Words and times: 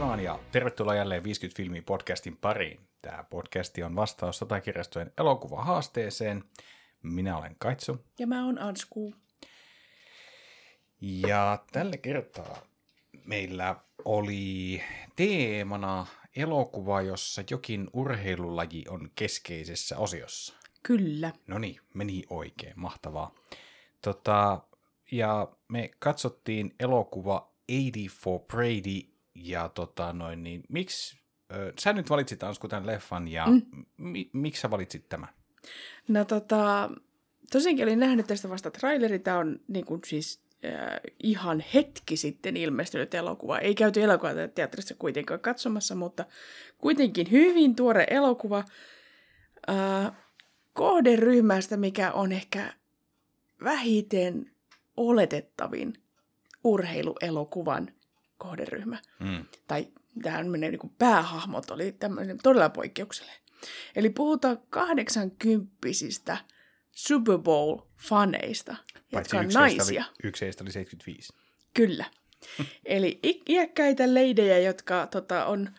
Vaan 0.00 0.20
ja 0.20 0.38
tervetuloa 0.52 0.94
jälleen 0.94 1.24
50 1.24 1.56
filmiä 1.56 1.82
podcastin 1.82 2.36
pariin. 2.36 2.80
Tämä 3.02 3.24
podcasti 3.30 3.82
on 3.82 3.96
vastaus 3.96 4.38
sotakirjastojen 4.38 5.12
elokuvahaasteeseen. 5.18 6.44
Minä 7.02 7.36
olen 7.36 7.56
Kaitsu. 7.58 8.04
Ja 8.18 8.26
mä 8.26 8.44
oon 8.44 8.58
Ansku. 8.58 9.14
Ja 11.00 11.64
tällä 11.72 11.96
kertaa 11.96 12.62
meillä 13.24 13.76
oli 14.04 14.82
teemana 15.16 16.06
elokuva, 16.36 17.02
jossa 17.02 17.42
jokin 17.50 17.90
urheilulaji 17.92 18.84
on 18.88 19.10
keskeisessä 19.14 19.98
osiossa. 19.98 20.54
Kyllä. 20.82 21.32
No 21.46 21.58
niin, 21.58 21.80
meni 21.94 22.24
oikein, 22.30 22.72
mahtavaa. 22.76 23.34
Tota, 24.02 24.60
ja 25.12 25.48
me 25.68 25.90
katsottiin 25.98 26.74
elokuva 26.78 27.50
84 27.66 28.10
for 28.10 28.40
Brady, 28.40 29.19
ja 29.42 29.68
tota 29.68 30.12
noin, 30.12 30.42
niin 30.42 30.62
miksi, 30.68 31.18
ö, 31.52 31.72
sä 31.78 31.92
nyt 31.92 32.10
valitsit 32.10 32.42
Ansku 32.42 32.68
tämän 32.68 32.86
leffan, 32.86 33.28
ja 33.28 33.46
mm. 33.46 33.62
mi, 33.96 34.30
miksi 34.32 34.60
sä 34.60 34.70
valitsit 34.70 35.08
tämän? 35.08 35.28
No 36.08 36.24
tota, 36.24 36.90
tosiaankin 37.50 37.84
olin 37.84 38.00
nähnyt 38.00 38.26
tästä 38.26 38.48
vasta 38.48 38.70
traileri. 38.70 39.18
Tämä 39.18 39.38
on 39.38 39.60
niin 39.68 39.84
kuin 39.84 40.00
siis 40.06 40.42
äh, 40.64 41.00
ihan 41.22 41.64
hetki 41.74 42.16
sitten 42.16 42.56
ilmestynyt 42.56 43.14
elokuva. 43.14 43.58
Ei 43.58 43.74
käyty 43.74 44.02
elokuvateatterissa 44.02 44.94
kuitenkaan 44.98 45.40
katsomassa, 45.40 45.94
mutta 45.94 46.24
kuitenkin 46.78 47.30
hyvin 47.30 47.76
tuore 47.76 48.06
elokuva 48.10 48.64
äh, 49.70 50.12
kohderyhmästä, 50.72 51.76
mikä 51.76 52.12
on 52.12 52.32
ehkä 52.32 52.72
vähiten 53.64 54.50
oletettavin 54.96 55.92
urheiluelokuvan 56.64 57.90
kohderyhmä. 58.40 58.98
Mm. 59.18 59.44
Tai 59.66 59.88
tähän 60.22 60.48
menee 60.48 60.70
niin 60.70 60.94
päähahmot 60.98 61.70
oli 61.70 61.92
tämmöinen 61.92 62.38
todella 62.42 62.68
poikkeuksellinen. 62.68 63.40
Eli 63.96 64.10
puhutaan 64.10 64.58
80 64.70 66.36
Super 66.90 67.34
Bowl-faneista, 67.34 68.76
jotka 69.12 69.38
on 69.38 69.48
naisia. 69.54 70.04
Oli, 70.08 70.28
yksi 70.28 70.44
heistä 70.44 70.64
oli 70.64 70.72
75. 70.72 71.32
Kyllä. 71.74 72.04
Eli 72.84 73.20
iäkkäitä 73.48 74.14
leidejä, 74.14 74.58
jotka 74.58 75.06
tota, 75.06 75.44
on 75.44 75.70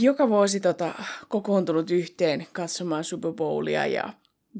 joka 0.00 0.28
vuosi 0.28 0.60
tota, 0.60 0.94
kokoontunut 1.28 1.90
yhteen 1.90 2.46
katsomaan 2.52 3.04
Super 3.04 3.32
Bowlia 3.32 3.86
ja, 3.86 4.12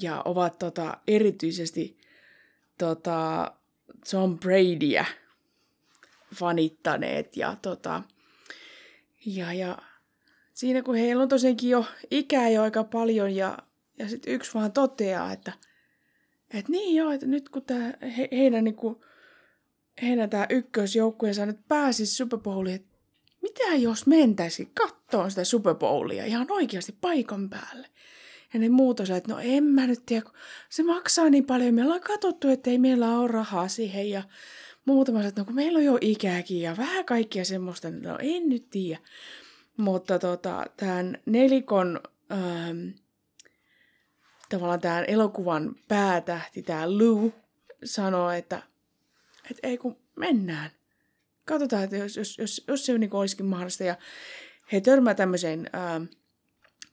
ja 0.03 0.23
ovat 0.25 0.59
tota, 0.59 0.97
erityisesti 1.09 1.99
tota, 2.79 3.53
Tom 4.11 4.39
Bradyä 4.39 5.05
fanittaneet. 6.35 7.37
Ja, 7.37 7.57
tota, 7.63 8.03
ja, 9.27 9.53
ja 9.53 9.79
siinä 10.55 10.83
kun 10.83 10.95
heillä 10.95 11.23
on 11.23 11.29
tosiaankin 11.29 11.71
jo 11.71 11.85
ikää 12.11 12.49
jo 12.49 12.63
aika 12.63 12.85
paljon 12.85 13.37
ja, 13.37 13.59
ja 13.99 14.09
sitten 14.09 14.35
yksi 14.35 14.55
vaan 14.55 14.73
toteaa, 14.73 15.33
että 15.33 15.53
et 16.51 16.69
niin 16.69 16.97
joo, 16.97 17.11
että 17.11 17.27
nyt 17.27 17.49
kun 17.49 17.63
tää, 17.63 17.99
he, 18.17 18.29
heidän, 18.33 18.65
niinku, 18.65 19.05
heidän 20.03 20.31
tämä 20.31 20.47
ykkösjoukkueensa 20.51 21.47
nyt 21.47 21.69
pääsisi 21.69 22.15
Super 22.15 22.39
Bowliin, 22.39 22.77
että 22.77 22.97
mitä 23.43 23.75
jos 23.75 24.07
mentäisiin 24.07 24.71
kattoon 24.75 25.31
sitä 25.31 25.45
Super 25.45 25.75
Bowlia 25.75 26.25
ihan 26.25 26.47
oikeasti 26.51 26.97
paikan 27.01 27.51
päälle? 27.51 27.89
Ja 28.55 28.61
ne 28.61 28.69
muut 28.69 29.01
osat, 29.01 29.17
että 29.17 29.33
no 29.33 29.39
en 29.43 29.65
mä 29.65 29.87
nyt 29.87 30.07
tiedä, 30.07 30.23
kun 30.23 30.33
se 30.71 30.83
maksaa 30.83 31.31
niin 31.31 31.45
paljon. 31.45 31.75
Me 31.75 31.85
ollaan 31.85 32.01
katsottu, 32.01 32.49
että 32.49 32.71
ei 32.71 32.79
meillä 32.79 33.19
ole 33.19 33.29
rahaa 33.29 33.69
siihen 33.69 34.11
ja 34.11 34.23
muutama 34.87 35.23
että 35.23 35.41
no 35.41 35.45
kun 35.45 35.55
meillä 35.55 35.77
on 35.77 35.85
jo 35.85 35.99
ikääkin 36.01 36.61
ja 36.61 36.77
vähän 36.77 37.05
kaikkia 37.05 37.45
semmoista, 37.45 37.91
niin 37.91 38.03
no 38.03 38.19
en 38.21 38.49
nyt 38.49 38.71
tiedä. 38.71 39.01
Mutta 39.77 40.19
tota, 40.19 40.67
tämän 40.77 41.19
nelikon, 41.27 42.01
ähm, 42.33 42.89
tavallaan 44.49 44.81
tämän 44.81 45.05
elokuvan 45.09 45.77
päätähti, 45.89 46.63
tämä 46.63 46.99
Lou, 46.99 47.33
sanoo, 47.85 48.31
että, 48.31 48.63
että 49.51 49.69
ei 49.69 49.79
kun 49.79 49.97
mennään. 50.17 50.71
Katsotaan, 51.45 51.85
että 51.85 51.97
jos, 51.97 52.17
jos, 52.17 52.39
jos, 52.39 52.65
jos 52.69 52.87
se 52.87 52.99
niin 52.99 53.15
olisikin 53.15 53.47
mahdollista. 53.47 53.85
Ja 53.85 53.97
he 54.73 54.81
törmää 54.81 55.15
tämmöiseen 55.15 55.71
ähm, 55.75 56.05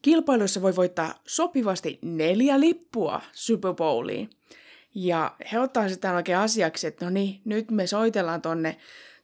kilpailussa 0.02 0.62
voi 0.62 0.76
voittaa 0.76 1.22
sopivasti 1.28 2.00
neljä 2.02 2.60
lippua 2.60 3.22
Super 3.32 3.74
Bowliin. 3.74 4.30
Ja 4.96 5.36
he 5.52 5.60
ottaa 5.60 5.90
sitä 5.90 6.14
oikein 6.14 6.38
asiaksi, 6.38 6.88
että 6.88 7.06
no 7.06 7.12
niin, 7.12 7.42
nyt 7.46 7.72
me 7.72 7.88
soitellaan 7.88 8.42
tonne, 8.42 8.78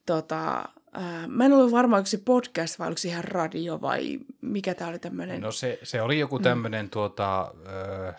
tota, 0.06 0.70
ää, 0.94 1.28
mä 1.28 1.46
en 1.46 1.54
ollut 1.54 1.72
varma, 1.72 1.98
onko 1.98 2.08
se 2.08 2.18
podcast 2.26 2.80
vai 2.80 2.88
oliko 2.88 2.98
se 2.98 3.08
ihan 3.08 3.24
radio 3.24 3.82
vai 3.82 4.20
mikä 4.42 4.74
tämä 4.74 4.90
oli 4.90 5.00
tämmöinen. 5.00 5.42
No 5.42 5.52
se, 5.52 5.80
se 5.84 6.02
oli 6.02 6.20
joku 6.20 6.40
tämmöinen 6.40 6.86
mm. 6.86 6.90
tuota, 6.90 7.54
ö, 7.68 8.14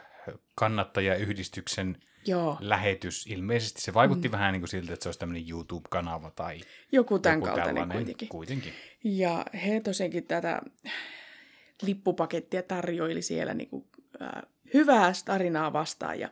kannattajayhdistyksen 0.55 1.97
Joo, 2.27 2.57
lähetys. 2.61 3.27
Ilmeisesti 3.27 3.81
se 3.81 3.95
vaikutti 3.95 4.29
mm. 4.29 4.33
vähän 4.33 4.53
niin 4.53 4.61
kuin 4.61 4.69
siltä, 4.69 4.93
että 4.93 5.03
se 5.03 5.09
olisi 5.09 5.21
tämmöinen 5.21 5.51
YouTube-kanava 5.51 6.31
tai 6.31 6.61
joku 6.93 7.19
tämän 7.19 7.37
joku 7.37 7.47
kaltainen 7.47 7.75
tällainen. 7.75 7.97
kuitenkin. 7.97 8.29
kuitenkin. 8.29 8.73
Ja 9.05 9.47
he 9.67 9.81
tosiaankin 9.81 10.25
tätä 10.25 10.63
lippupakettia 11.83 12.63
tarjoili 12.63 13.23
siellä 13.23 13.55
niin 13.55 13.69
kuin, 13.69 13.85
äh, 14.23 14.43
hyvää 14.75 15.13
tarinaa 15.25 15.73
vastaan. 15.73 16.21
Ja, 16.21 16.29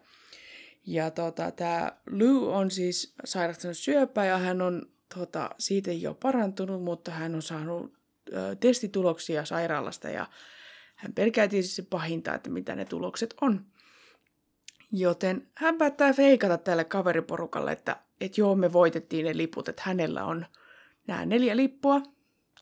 ja 0.88 1.10
tota, 1.10 1.50
tämä 1.50 1.92
Lou 2.10 2.52
on 2.52 2.70
siis 2.70 3.14
sairastunut 3.24 3.76
syöpää 3.76 4.26
ja 4.26 4.38
hän 4.38 4.62
on 4.62 4.82
tota, 5.14 5.50
siitä 5.58 5.92
jo 5.92 6.14
parantunut, 6.14 6.82
mutta 6.82 7.10
hän 7.10 7.34
on 7.34 7.42
saanut 7.42 7.92
äh, 8.34 8.56
testituloksia 8.60 9.44
sairaalasta 9.44 10.08
ja 10.08 10.26
hän 10.94 11.12
pelkää 11.12 11.48
tietysti 11.48 11.82
pahinta, 11.82 12.34
että 12.34 12.50
mitä 12.50 12.74
ne 12.74 12.84
tulokset 12.84 13.34
on. 13.40 13.66
Joten 14.92 15.48
hän 15.54 15.78
päättää 15.78 16.12
feikata 16.12 16.58
tälle 16.58 16.84
kaveriporukalle, 16.84 17.72
että, 17.72 17.96
että 18.20 18.40
joo, 18.40 18.54
me 18.54 18.72
voitettiin 18.72 19.26
ne 19.26 19.36
liput, 19.36 19.68
että 19.68 19.82
hänellä 19.84 20.24
on 20.24 20.46
nämä 21.06 21.26
neljä 21.26 21.56
lippua, 21.56 22.02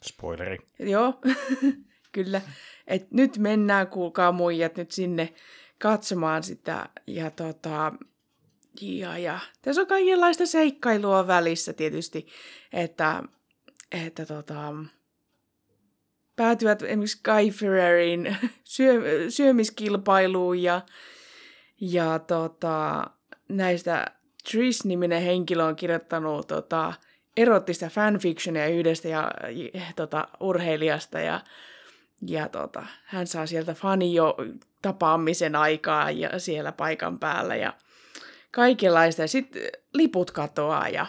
Spoileri. 0.05 0.59
Joo, 0.79 1.21
kyllä. 2.13 2.41
Et 2.87 3.11
nyt 3.11 3.39
mennään, 3.39 3.87
kuulkaa 3.87 4.33
muijat, 4.33 4.77
nyt 4.77 4.91
sinne 4.91 5.35
katsomaan 5.79 6.43
sitä. 6.43 6.89
Ja 7.07 7.31
tota, 7.31 7.93
ja, 8.81 9.19
ja. 9.19 9.39
Tässä 9.63 9.81
on 9.81 9.87
kaikenlaista 9.87 10.47
seikkailua 10.47 11.27
välissä 11.27 11.73
tietysti, 11.73 12.27
että, 12.73 13.23
että 13.93 14.27
tota, 14.27 14.75
päätyvät 16.37 16.83
esimerkiksi 16.83 17.21
Guy 17.25 17.51
Ferrerin 17.51 18.37
syö, 18.65 19.31
syömiskilpailuun 19.31 20.63
ja, 20.63 20.81
ja 21.81 22.19
tota, 22.19 23.07
näistä 23.49 24.07
Trish-niminen 24.51 25.23
henkilö 25.23 25.65
on 25.65 25.77
kirjoittanut 25.77 26.49
tota, 26.49 26.93
erottista 27.37 27.89
fanfictionia 27.89 28.67
yhdestä 28.67 29.09
ja, 29.09 29.33
tota, 29.97 30.29
urheilijasta 30.41 31.21
ja, 31.21 31.41
ja 32.27 32.49
tota, 32.49 32.87
hän 33.05 33.27
saa 33.27 33.47
sieltä 33.47 33.75
fani 33.75 34.15
jo 34.15 34.37
tapaamisen 34.83 35.57
aikaa 35.57 36.11
ja 36.11 36.39
siellä 36.39 36.73
paikan 36.73 37.19
päällä 37.19 37.57
ja 37.57 37.73
kaikenlaista. 38.51 39.23
Ja 39.23 39.29
sitten 39.29 39.63
liput 39.93 40.31
katoaa 40.31 40.89
ja 40.89 41.07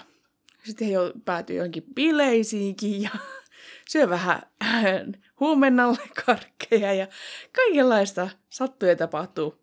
sitten 0.63 0.87
he 0.87 0.93
jo 0.93 1.13
päätyy 1.25 1.55
johonkin 1.55 1.83
bileisiinkin 1.93 3.01
ja 3.01 3.09
syö 3.91 4.09
vähän 4.09 4.41
huumennalle 5.39 6.09
karkkeja 6.25 6.93
ja 6.93 7.07
kaikenlaista 7.55 8.29
sattuu 8.49 8.89
ja 8.89 8.95
tapahtuu. 8.95 9.55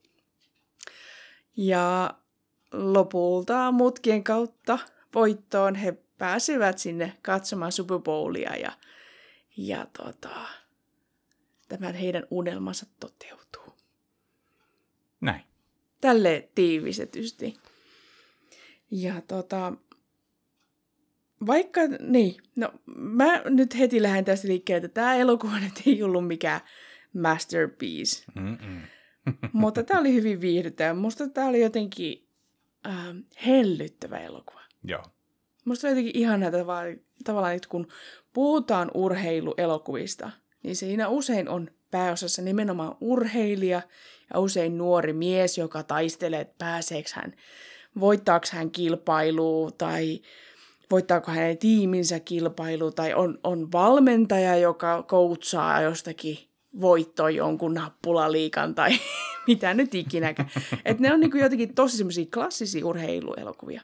Ja 1.56 2.14
lopulta 2.72 3.72
mutkien 3.72 4.25
kautta 4.25 4.78
voittoon 5.14 5.75
he 5.75 5.93
pääsevät 6.19 6.78
sinne 6.78 7.12
katsomaan 7.22 7.72
Super 7.72 7.98
Bowlia 7.98 8.56
ja, 8.56 8.72
ja 9.56 9.87
tota, 9.98 10.40
tämän 11.69 11.94
heidän 11.94 12.26
unelmansa 12.31 12.87
toteutuu. 13.00 13.76
Näin. 15.20 15.44
Tälle 16.00 16.48
tiivistetysti. 16.54 17.56
Ja 18.96 19.23
tota, 19.29 19.73
vaikka, 21.46 21.81
niin, 22.00 22.37
no 22.56 22.73
mä 22.96 23.43
nyt 23.44 23.79
heti 23.79 24.02
lähden 24.02 24.25
tästä 24.25 24.49
liikkeelle, 24.49 24.85
että 24.85 24.94
tämä 24.94 25.14
elokuva 25.14 25.61
nyt 25.61 25.82
ei 25.87 26.02
ollut 26.02 26.26
mikään 26.26 26.61
masterpiece. 27.14 28.25
Mm-mm. 28.35 28.81
Mutta 29.52 29.82
tämä 29.82 30.00
oli 30.00 30.14
hyvin 30.14 30.41
viihdyttävä. 30.41 30.94
Musta 30.94 31.29
tämä 31.29 31.49
oli 31.49 31.61
jotenkin 31.61 32.29
ähm, 32.87 33.19
hellyttävä 33.46 34.19
elokuva. 34.19 34.61
Joo. 34.85 35.02
Musta 35.64 35.87
on 35.87 35.91
jotenkin 35.91 36.17
ihanaa 36.17 36.50
tavallaan, 36.50 36.96
tavallaan, 37.25 37.55
että 37.55 37.69
kun 37.69 37.88
puhutaan 38.32 38.91
urheiluelokuvista, 38.94 40.31
niin 40.62 40.76
siinä 40.76 41.08
usein 41.08 41.49
on 41.49 41.70
pääosassa 41.91 42.43
nimenomaan 42.43 42.96
urheilija 43.00 43.82
ja 44.35 44.41
usein 44.41 44.79
nuori 44.79 45.12
mies, 45.12 45.58
joka 45.58 45.82
taistelee, 45.82 46.41
että 46.41 46.55
pääseekö 46.58 47.11
hän, 47.14 47.35
voittaako 48.00 48.46
hän 48.52 48.70
kilpailua 48.70 49.70
tai 49.70 50.20
voittaako 50.91 51.31
hänen 51.31 51.58
tiiminsä 51.58 52.20
kilpailu, 52.20 52.91
tai 52.91 53.14
on, 53.14 53.38
on 53.44 53.73
valmentaja, 53.73 54.56
joka 54.56 55.02
koutsaa 55.02 55.82
jostakin 55.82 56.38
voittoa 56.81 57.31
jonkun 57.31 57.75
nappulaliikan 57.75 58.75
tai 58.75 58.91
mitä 59.46 59.75
nyt 59.75 59.94
ikinäkään. 59.94 60.50
että 60.85 61.02
ne 61.02 61.14
on 61.14 61.20
niin 61.20 61.38
jotenkin 61.38 61.75
tosi 61.75 61.96
semmoisia 61.96 62.26
klassisia 62.35 62.87
urheiluelokuvia. 62.87 63.82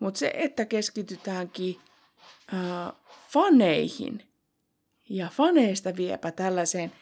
Mutta 0.00 0.18
se, 0.18 0.30
että 0.34 0.64
keskitytäänkin 0.64 1.76
äh, 2.54 2.92
faneihin 3.28 4.22
ja 5.08 5.28
faneista 5.32 5.96
viepä 5.96 6.30
tällaiseen 6.30 6.92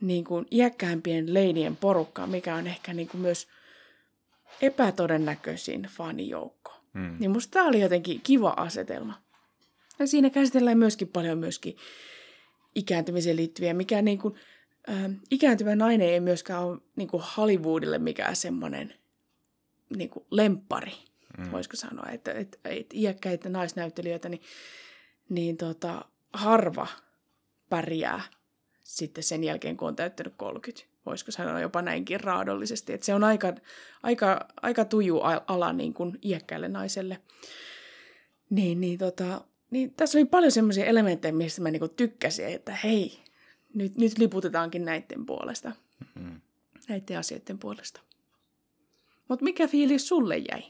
niin 0.00 0.24
kuin 0.24 0.46
iäkkäämpien 0.50 1.34
leinien 1.34 1.76
porukkaan, 1.76 2.30
mikä 2.30 2.54
on 2.54 2.66
ehkä 2.66 2.94
niin 2.94 3.08
kuin 3.08 3.20
myös 3.20 3.48
epätodennäköisin 4.62 5.82
fanijoukko. 5.82 6.72
Hmm. 6.94 7.16
Niin 7.18 7.30
musta 7.30 7.52
tämä 7.52 7.68
oli 7.68 7.80
jotenkin 7.80 8.20
kiva 8.20 8.54
asetelma. 8.56 9.22
Ja 9.98 10.06
siinä 10.06 10.30
käsitellään 10.30 10.78
myöskin 10.78 11.08
paljon 11.08 11.38
myöskin 11.38 11.76
ikääntymiseen 12.74 13.36
liittyviä, 13.36 13.74
mikä 13.74 14.02
niin 14.02 14.18
kuin, 14.18 14.34
äh, 14.88 15.10
ikääntyvä 15.30 15.76
nainen 15.76 16.08
ei 16.08 16.20
myöskään 16.20 16.62
ole 16.62 16.78
niin 16.96 17.08
kuin 17.08 17.22
Hollywoodille 17.36 17.98
mikään 17.98 18.36
semmoinen 18.36 18.94
niin 19.96 20.10
kuin 20.10 20.26
lemppari, 20.30 20.92
mm. 21.38 21.52
voisiko 21.52 21.76
sanoa, 21.76 22.10
että, 22.12 22.32
että, 22.32 22.58
että 22.64 22.96
iäkkäitä 22.98 23.48
naisnäyttelijöitä, 23.48 24.28
niin, 24.28 24.42
niin 25.28 25.56
tota, 25.56 26.04
harva 26.32 26.86
pärjää 27.68 28.22
sitten 28.82 29.24
sen 29.24 29.44
jälkeen, 29.44 29.76
kun 29.76 29.88
on 29.88 29.96
täyttänyt 29.96 30.34
30. 30.36 30.95
Voisiko 31.06 31.30
sanoa 31.30 31.60
jopa 31.60 31.82
näinkin 31.82 32.20
raadollisesti. 32.20 32.92
Että 32.92 33.06
se 33.06 33.14
on 33.14 33.24
aika, 33.24 33.52
aika, 34.02 34.48
aika 34.62 34.84
tuju 34.84 35.20
ala 35.46 35.72
niin 35.72 35.94
kuin 35.94 36.18
iäkkäälle 36.22 36.68
naiselle. 36.68 37.20
Niin, 38.50 38.80
niin, 38.80 38.98
tota, 38.98 39.44
niin 39.70 39.94
tässä 39.94 40.18
oli 40.18 40.24
paljon 40.24 40.52
semmoisia 40.52 40.84
elementtejä, 40.84 41.32
mistä 41.32 41.62
mä 41.62 41.70
niin 41.70 41.90
tykkäsin, 41.96 42.46
että 42.46 42.74
hei, 42.74 43.18
nyt, 43.74 43.96
nyt 43.96 44.18
liputetaankin 44.18 44.84
näiden 44.84 45.26
puolesta. 45.26 45.72
Mm-hmm. 46.14 46.40
Näiden 46.88 47.18
asioiden 47.18 47.58
puolesta. 47.58 48.00
Mutta 49.28 49.44
mikä 49.44 49.68
fiilis 49.68 50.08
sulle 50.08 50.36
jäi? 50.36 50.62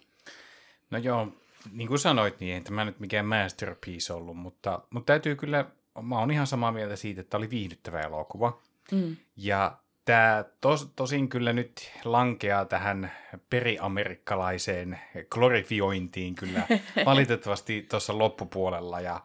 No 0.91 0.99
joo, 0.99 1.33
niin 1.73 1.89
kuin 1.89 1.99
sanoit, 1.99 2.41
niin 2.41 2.55
ei 2.55 2.61
tämä 2.61 2.85
nyt 2.85 3.01
mikään 3.01 3.27
masterpiece 3.27 4.13
ollut, 4.13 4.37
mutta, 4.37 4.81
mutta 4.91 5.07
täytyy 5.13 5.37
kyllä, 5.37 5.71
mä 6.03 6.19
oon 6.19 6.31
ihan 6.31 6.47
samaa 6.47 6.73
mieltä 6.73 6.97
siitä, 6.97 7.21
että 7.21 7.37
oli 7.37 7.51
viihdyttävä 7.51 8.01
elokuva. 8.01 8.63
Mm. 8.93 9.17
Ja 9.37 9.79
tämä 10.07 10.45
tos, 10.61 10.93
tosin 10.97 11.29
kyllä 11.29 11.53
nyt 11.53 11.93
lankeaa 12.05 12.65
tähän 12.65 13.13
periamerikkalaiseen 13.51 15.01
glorifiointiin 15.31 16.35
kyllä 16.35 16.67
valitettavasti 17.07 17.87
tuossa 17.91 18.19
loppupuolella 18.19 19.01
ja 19.01 19.21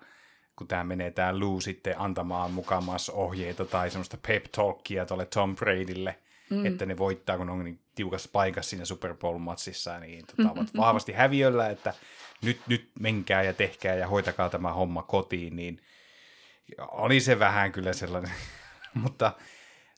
kun 0.55 0.67
tämä 0.67 0.83
menee 0.83 1.11
tämä 1.11 1.39
Lou 1.39 1.61
sitten 1.61 1.99
antamaan 1.99 2.51
mukamassa 2.51 3.13
ohjeita 3.13 3.65
tai 3.65 3.91
semmoista 3.91 4.17
pep 4.27 4.45
talkia 4.55 5.05
tuolle 5.05 5.25
Tom 5.25 5.55
Bradylle, 5.55 6.19
mm. 6.49 6.65
että 6.65 6.85
ne 6.85 6.97
voittaa, 6.97 7.37
kun 7.37 7.49
on 7.49 7.63
niin 7.63 7.79
tiukassa 7.95 8.29
paikassa 8.33 8.69
siinä 8.69 8.85
Super 8.85 9.15
Bowl-matsissa, 9.15 9.99
niin 9.99 10.25
tota, 10.25 10.51
ovat 10.51 10.67
vahvasti 10.77 11.11
häviöllä, 11.11 11.69
että 11.69 11.93
nyt, 12.41 12.61
nyt 12.67 12.89
menkää 12.99 13.43
ja 13.43 13.53
tehkää 13.53 13.95
ja 13.95 14.07
hoitakaa 14.07 14.49
tämä 14.49 14.73
homma 14.73 15.03
kotiin, 15.03 15.55
niin 15.55 15.81
oli 16.91 17.19
se 17.19 17.39
vähän 17.39 17.71
kyllä 17.71 17.93
sellainen, 17.93 18.31
mutta 19.03 19.33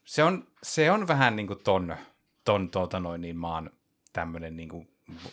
se 0.05 0.23
on, 0.23 0.47
se 0.63 0.91
on 0.91 1.07
vähän 1.07 1.35
niin 1.35 1.47
kuin 1.47 1.59
ton, 1.63 1.95
ton 2.45 2.69
tuota 2.69 2.99
noin, 2.99 3.21
niin 3.21 3.37
maan 3.37 3.69
tämmöinen, 4.13 4.55
niin 4.55 4.69
kuin, 4.69 4.87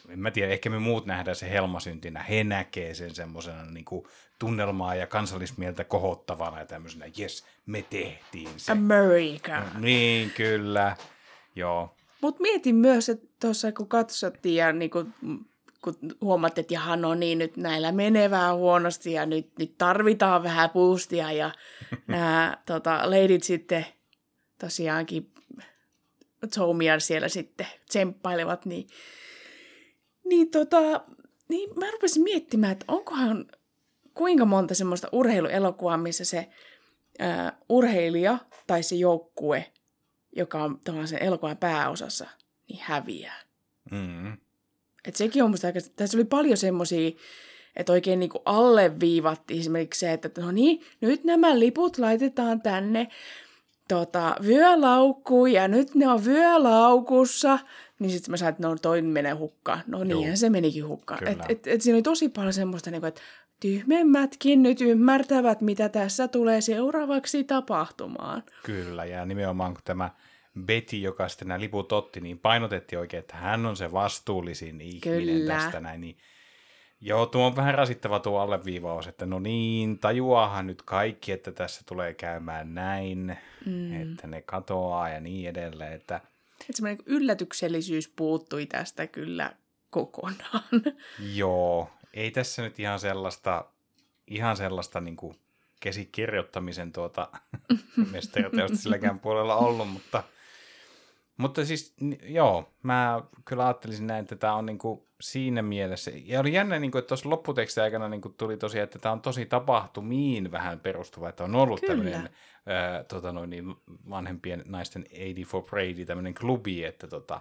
en 0.08 0.18
mä 0.18 0.30
tiedä, 0.30 0.52
ehkä 0.52 0.70
me 0.70 0.78
muut 0.78 1.06
nähdään 1.06 1.36
se 1.36 1.50
helmasyntinä, 1.50 2.22
he 2.22 2.44
näkee 2.44 2.94
sen 2.94 3.14
semmoisena 3.14 3.64
niin 3.64 3.84
kuin 3.84 4.06
tunnelmaa 4.38 4.94
ja 4.94 5.06
kansallismieltä 5.06 5.84
kohottavana 5.84 6.58
ja 6.58 6.66
tämmöisenä, 6.66 7.06
yes, 7.18 7.44
me 7.66 7.84
tehtiin 7.90 8.50
se. 8.56 8.72
America. 8.72 9.62
Niin, 9.78 10.30
kyllä, 10.30 10.96
joo. 11.56 11.96
Mutta 12.20 12.42
mietin 12.42 12.74
myös, 12.74 13.08
että 13.08 13.26
tuossa 13.40 13.72
kun 13.72 13.88
katsottiin 13.88 14.56
ja 14.56 14.72
niin 14.72 14.90
kun, 14.90 15.14
kun 15.84 15.94
huomaat, 16.20 16.58
että 16.58 16.74
jaha, 16.74 16.96
no 16.96 17.14
niin, 17.14 17.38
nyt 17.38 17.56
näillä 17.56 17.92
menee 17.92 18.30
vähän 18.30 18.56
huonosti 18.56 19.12
ja 19.12 19.26
nyt, 19.26 19.58
nyt 19.58 19.78
tarvitaan 19.78 20.42
vähän 20.42 20.70
boostia 20.70 21.32
ja 21.32 21.50
nämä 22.06 22.56
tota, 22.66 23.10
leidit 23.10 23.42
sitten 23.42 23.86
tosiaankin 24.60 25.32
Tomia 26.54 27.00
siellä 27.00 27.28
sitten 27.28 27.66
tsemppailevat, 27.88 28.66
niin, 28.66 28.88
niin, 30.24 30.50
tota, 30.50 31.04
niin 31.48 31.78
mä 31.78 31.90
rupesin 31.90 32.22
miettimään, 32.22 32.72
että 32.72 32.84
onkohan 32.88 33.46
kuinka 34.14 34.44
monta 34.44 34.74
semmoista 34.74 35.08
urheiluelokuvaa, 35.12 35.96
missä 35.96 36.24
se 36.24 36.48
ää, 37.18 37.58
urheilija 37.68 38.38
tai 38.66 38.82
se 38.82 38.94
joukkue, 38.94 39.72
joka 40.36 40.62
on 40.62 40.80
tavallaan 40.84 41.08
sen 41.08 41.22
elokuvan 41.22 41.56
pääosassa, 41.56 42.26
niin 42.68 42.80
häviää. 42.82 43.40
Mm-hmm. 43.90 44.36
Et 45.04 45.16
sekin 45.16 45.42
on 45.42 45.50
musta 45.50 45.66
aika, 45.66 45.80
tässä 45.96 46.18
oli 46.18 46.24
paljon 46.24 46.56
semmoisia, 46.56 47.10
että 47.76 47.92
oikein 47.92 48.18
niinku 48.18 48.42
alleviivattiin 48.44 49.60
esimerkiksi 49.60 50.00
se, 50.00 50.12
että 50.12 50.40
no 50.40 50.50
niin, 50.50 50.82
nyt 51.00 51.24
nämä 51.24 51.58
liput 51.58 51.98
laitetaan 51.98 52.62
tänne 52.62 53.08
tota, 53.90 54.36
vyölaukkuun 54.46 55.52
ja 55.52 55.68
nyt 55.68 55.94
ne 55.94 56.08
on 56.08 56.24
vyölaukussa, 56.24 57.58
niin 57.98 58.10
sitten 58.10 58.30
mä 58.32 58.36
sanoin, 58.36 58.52
että 58.52 58.68
no 58.68 58.76
toi 58.82 59.02
menee 59.02 59.32
hukkaan. 59.32 59.80
No 59.86 60.04
niinhän 60.04 60.36
se 60.36 60.50
menikin 60.50 60.86
hukkaan. 60.86 61.28
Et, 61.28 61.38
et, 61.48 61.66
et 61.66 61.82
siinä 61.82 61.96
oli 61.96 62.02
tosi 62.02 62.28
paljon 62.28 62.52
semmoista, 62.52 62.90
niinku, 62.90 63.06
että 63.06 63.20
tyhmemmätkin 63.60 64.62
nyt 64.62 64.80
ymmärtävät, 64.80 65.60
mitä 65.60 65.88
tässä 65.88 66.28
tulee 66.28 66.60
seuraavaksi 66.60 67.44
tapahtumaan. 67.44 68.42
Kyllä, 68.62 69.04
ja 69.04 69.24
nimenomaan 69.24 69.74
kun 69.74 69.82
tämä 69.84 70.10
Betty, 70.64 70.96
joka 70.96 71.28
sitten 71.28 71.48
nämä 71.48 71.60
liput 71.60 71.92
otti, 71.92 72.20
niin 72.20 72.38
painotettiin 72.38 72.98
oikein, 72.98 73.18
että 73.18 73.36
hän 73.36 73.66
on 73.66 73.76
se 73.76 73.92
vastuullisin 73.92 74.80
ihminen 74.80 75.24
Kyllä. 75.24 75.54
tästä 75.54 75.80
näin. 75.80 76.00
Niin 76.00 76.16
Joo, 77.00 77.26
tuo 77.26 77.46
on 77.46 77.56
vähän 77.56 77.74
rasittava 77.74 78.20
tuo 78.20 78.38
alleviivaus, 78.38 79.06
että 79.06 79.26
no 79.26 79.38
niin, 79.38 79.98
tajuahan 79.98 80.66
nyt 80.66 80.82
kaikki, 80.82 81.32
että 81.32 81.52
tässä 81.52 81.82
tulee 81.86 82.14
käymään 82.14 82.74
näin, 82.74 83.36
mm. 83.66 84.02
että 84.02 84.26
ne 84.26 84.42
katoaa 84.42 85.08
ja 85.08 85.20
niin 85.20 85.48
edelleen. 85.48 85.92
Että... 85.92 86.16
Että 86.60 86.72
semmoinen 86.74 87.04
yllätyksellisyys 87.06 88.08
puuttui 88.08 88.66
tästä 88.66 89.06
kyllä 89.06 89.52
kokonaan. 89.90 90.62
Joo, 91.34 91.90
ei 92.14 92.30
tässä 92.30 92.62
nyt 92.62 92.80
ihan 92.80 93.00
sellaista, 93.00 93.64
ihan 94.26 94.56
sellaista 94.56 95.00
niin 95.00 95.16
kuin 95.16 95.36
käsikirjoittamisen 95.80 96.92
tuota 96.92 97.28
mestariteosta 98.12 98.76
silläkään 98.76 99.20
puolella 99.20 99.56
ollut, 99.56 99.88
mutta, 99.88 100.22
mutta 101.40 101.64
siis 101.64 101.94
joo, 102.22 102.72
mä 102.82 103.22
kyllä 103.44 103.66
ajattelisin 103.66 104.06
näin, 104.06 104.22
että 104.22 104.36
tämä 104.36 104.54
on 104.54 104.66
niin 104.66 104.78
kuin 104.78 105.02
siinä 105.20 105.62
mielessä, 105.62 106.10
ja 106.14 106.40
oli 106.40 106.52
jännä, 106.52 106.78
niin 106.78 106.90
kuin, 106.90 106.98
että 106.98 107.08
tuossa 107.08 107.30
lopputekstin 107.30 107.82
aikana 107.82 108.08
niin 108.08 108.20
kuin 108.20 108.34
tuli 108.34 108.56
tosiaan, 108.56 108.84
että 108.84 108.98
tämä 108.98 109.12
on 109.12 109.20
tosi 109.20 109.46
tapahtumiin 109.46 110.52
vähän 110.52 110.80
perustuva, 110.80 111.28
että 111.28 111.44
on 111.44 111.54
ollut 111.54 111.80
tämmöinen 111.86 112.30
tota 113.08 113.32
noin, 113.32 113.50
niin 113.50 113.74
vanhempien 114.10 114.62
naisten 114.66 115.02
84 115.02 115.70
Brady, 115.70 116.04
tämmöinen 116.04 116.34
klubi, 116.34 116.84
että 116.84 117.06
tota, 117.06 117.40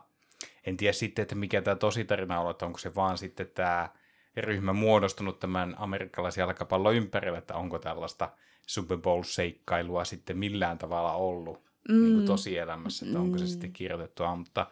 en 0.65 0.77
tiedä 0.77 0.93
sitten, 0.93 1.23
että 1.23 1.35
mikä 1.35 1.61
tämä 1.61 1.75
tosi 1.75 2.05
tarina 2.05 2.39
on, 2.39 2.51
että 2.51 2.65
onko 2.65 2.79
se 2.79 2.95
vaan 2.95 3.17
sitten 3.17 3.47
tämä 3.47 3.89
ryhmä 4.37 4.73
muodostunut 4.73 5.39
tämän 5.39 5.75
amerikkalaisen 5.77 6.41
jalkapallon 6.41 6.95
ympärille, 6.95 7.37
että 7.37 7.55
onko 7.55 7.79
tällaista 7.79 8.29
Super 8.67 8.97
Bowl-seikkailua 8.97 10.05
sitten 10.05 10.37
millään 10.37 10.77
tavalla 10.77 11.13
ollut 11.13 11.68
mm. 11.89 12.03
niin 12.03 12.13
kuin 12.13 12.25
tosielämässä, 12.25 13.05
että 13.05 13.19
onko 13.19 13.37
se 13.37 13.43
mm. 13.43 13.49
sitten 13.49 13.73
kirjoitettua, 13.73 14.35
mutta 14.35 14.67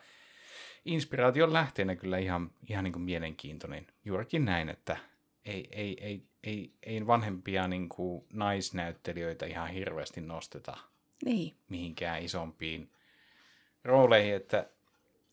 inspiraation 0.85 1.53
lähteenä 1.53 1.95
kyllä 1.95 2.17
ihan, 2.17 2.51
ihan 2.69 2.83
niin 2.83 2.93
kuin 2.93 3.03
mielenkiintoinen. 3.03 3.87
Juurikin 4.05 4.45
näin, 4.45 4.69
että 4.69 4.97
ei, 5.45 5.67
ei, 5.71 6.05
ei, 6.05 6.27
ei, 6.43 6.73
ei 6.83 7.07
vanhempia 7.07 7.67
niin 7.67 7.89
kuin 7.89 8.25
naisnäyttelijöitä 8.33 9.45
ihan 9.45 9.69
hirveästi 9.69 10.21
nosteta 10.21 10.77
niin. 11.25 11.55
mihinkään 11.69 12.23
isompiin 12.23 12.91
rooleihin, 13.83 14.35
että, 14.35 14.69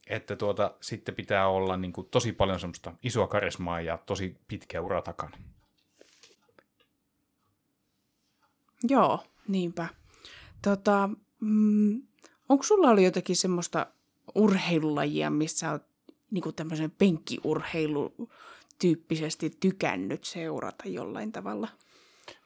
että 0.06 0.36
tuota, 0.36 0.74
sitten 0.80 1.14
pitää 1.14 1.48
olla 1.48 1.76
niin 1.76 1.92
kuin 1.92 2.08
tosi 2.10 2.32
paljon 2.32 2.60
semmoista 2.60 2.92
isoa 3.02 3.26
karismaa 3.26 3.80
ja 3.80 3.98
tosi 3.98 4.36
pitkä 4.48 4.80
ura 4.80 5.02
takana. 5.02 5.36
Joo, 8.88 9.24
niinpä. 9.48 9.88
Tota, 10.62 11.10
mm, 11.44 12.02
onko 12.48 12.62
sulla 12.64 12.88
ollut 12.88 13.04
jotakin 13.04 13.36
semmoista 13.36 13.86
urheilulajia, 14.34 15.30
missä 15.30 15.70
olet 15.70 15.82
niin 16.30 16.54
tämmöisen 16.56 16.90
penkkiurheilu 16.90 18.30
tyyppisesti 18.78 19.50
tykännyt 19.60 20.24
seurata 20.24 20.88
jollain 20.88 21.32
tavalla? 21.32 21.68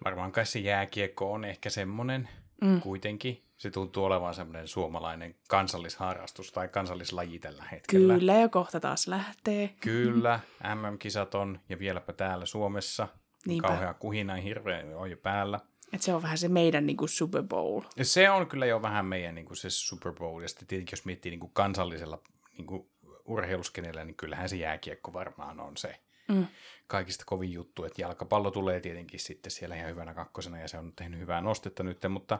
Varmaan 0.04 0.32
kai 0.32 0.46
se 0.46 0.58
jääkiekko 0.58 1.32
on 1.32 1.44
ehkä 1.44 1.70
semmoinen 1.70 2.28
mm. 2.60 2.80
kuitenkin. 2.80 3.42
Se 3.56 3.70
tuntuu 3.70 4.04
olevan 4.04 4.34
semmoinen 4.34 4.68
suomalainen 4.68 5.34
kansallisharrastus 5.48 6.52
tai 6.52 6.68
kansallislaji 6.68 7.38
tällä 7.38 7.64
hetkellä. 7.72 8.14
Kyllä, 8.14 8.32
ja 8.32 8.48
kohta 8.48 8.80
taas 8.80 9.06
lähtee. 9.06 9.74
Kyllä, 9.80 10.40
MM-kisat 10.74 11.34
on, 11.34 11.60
ja 11.68 11.78
vieläpä 11.78 12.12
täällä 12.12 12.46
Suomessa. 12.46 13.08
Niinpä. 13.46 13.68
kauhea 13.68 13.94
kuhina 13.94 14.36
ja 14.36 14.42
hirveä 14.42 14.84
on 14.96 15.10
jo 15.10 15.16
päällä. 15.16 15.60
Et 15.92 16.02
se 16.02 16.14
on 16.14 16.22
vähän 16.22 16.38
se 16.38 16.48
meidän 16.48 16.86
niin 16.86 16.96
kuin 16.96 17.08
Super 17.08 17.42
Bowl. 17.42 17.82
Ja 17.96 18.04
se 18.04 18.30
on 18.30 18.46
kyllä 18.46 18.66
jo 18.66 18.82
vähän 18.82 19.06
meidän 19.06 19.34
niin 19.34 19.44
kuin 19.46 19.56
se 19.56 19.70
Super 19.70 20.12
Bowl, 20.12 20.42
ja 20.42 20.48
sitten 20.48 20.68
tietenkin 20.68 20.92
jos 20.96 21.04
miettii 21.04 21.30
niin 21.30 21.40
kuin 21.40 21.52
kansallisella 21.52 22.18
niin 22.58 22.66
kuin 22.66 22.88
urheiluskenellä, 23.24 24.04
niin 24.04 24.14
kyllähän 24.16 24.48
se 24.48 24.56
jääkiekko 24.56 25.12
varmaan 25.12 25.60
on 25.60 25.76
se 25.76 25.96
Mm. 26.28 26.46
kaikista 26.86 27.24
kovin 27.26 27.52
juttu, 27.52 27.84
että 27.84 28.02
jalkapallo 28.02 28.50
tulee 28.50 28.80
tietenkin 28.80 29.20
sitten 29.20 29.50
siellä 29.50 29.76
ihan 29.76 29.90
hyvänä 29.90 30.14
kakkosena, 30.14 30.58
ja 30.60 30.68
se 30.68 30.78
on 30.78 30.92
tehnyt 30.96 31.20
hyvää 31.20 31.40
nostetta 31.40 31.82
nyt, 31.82 31.98
mutta, 32.08 32.38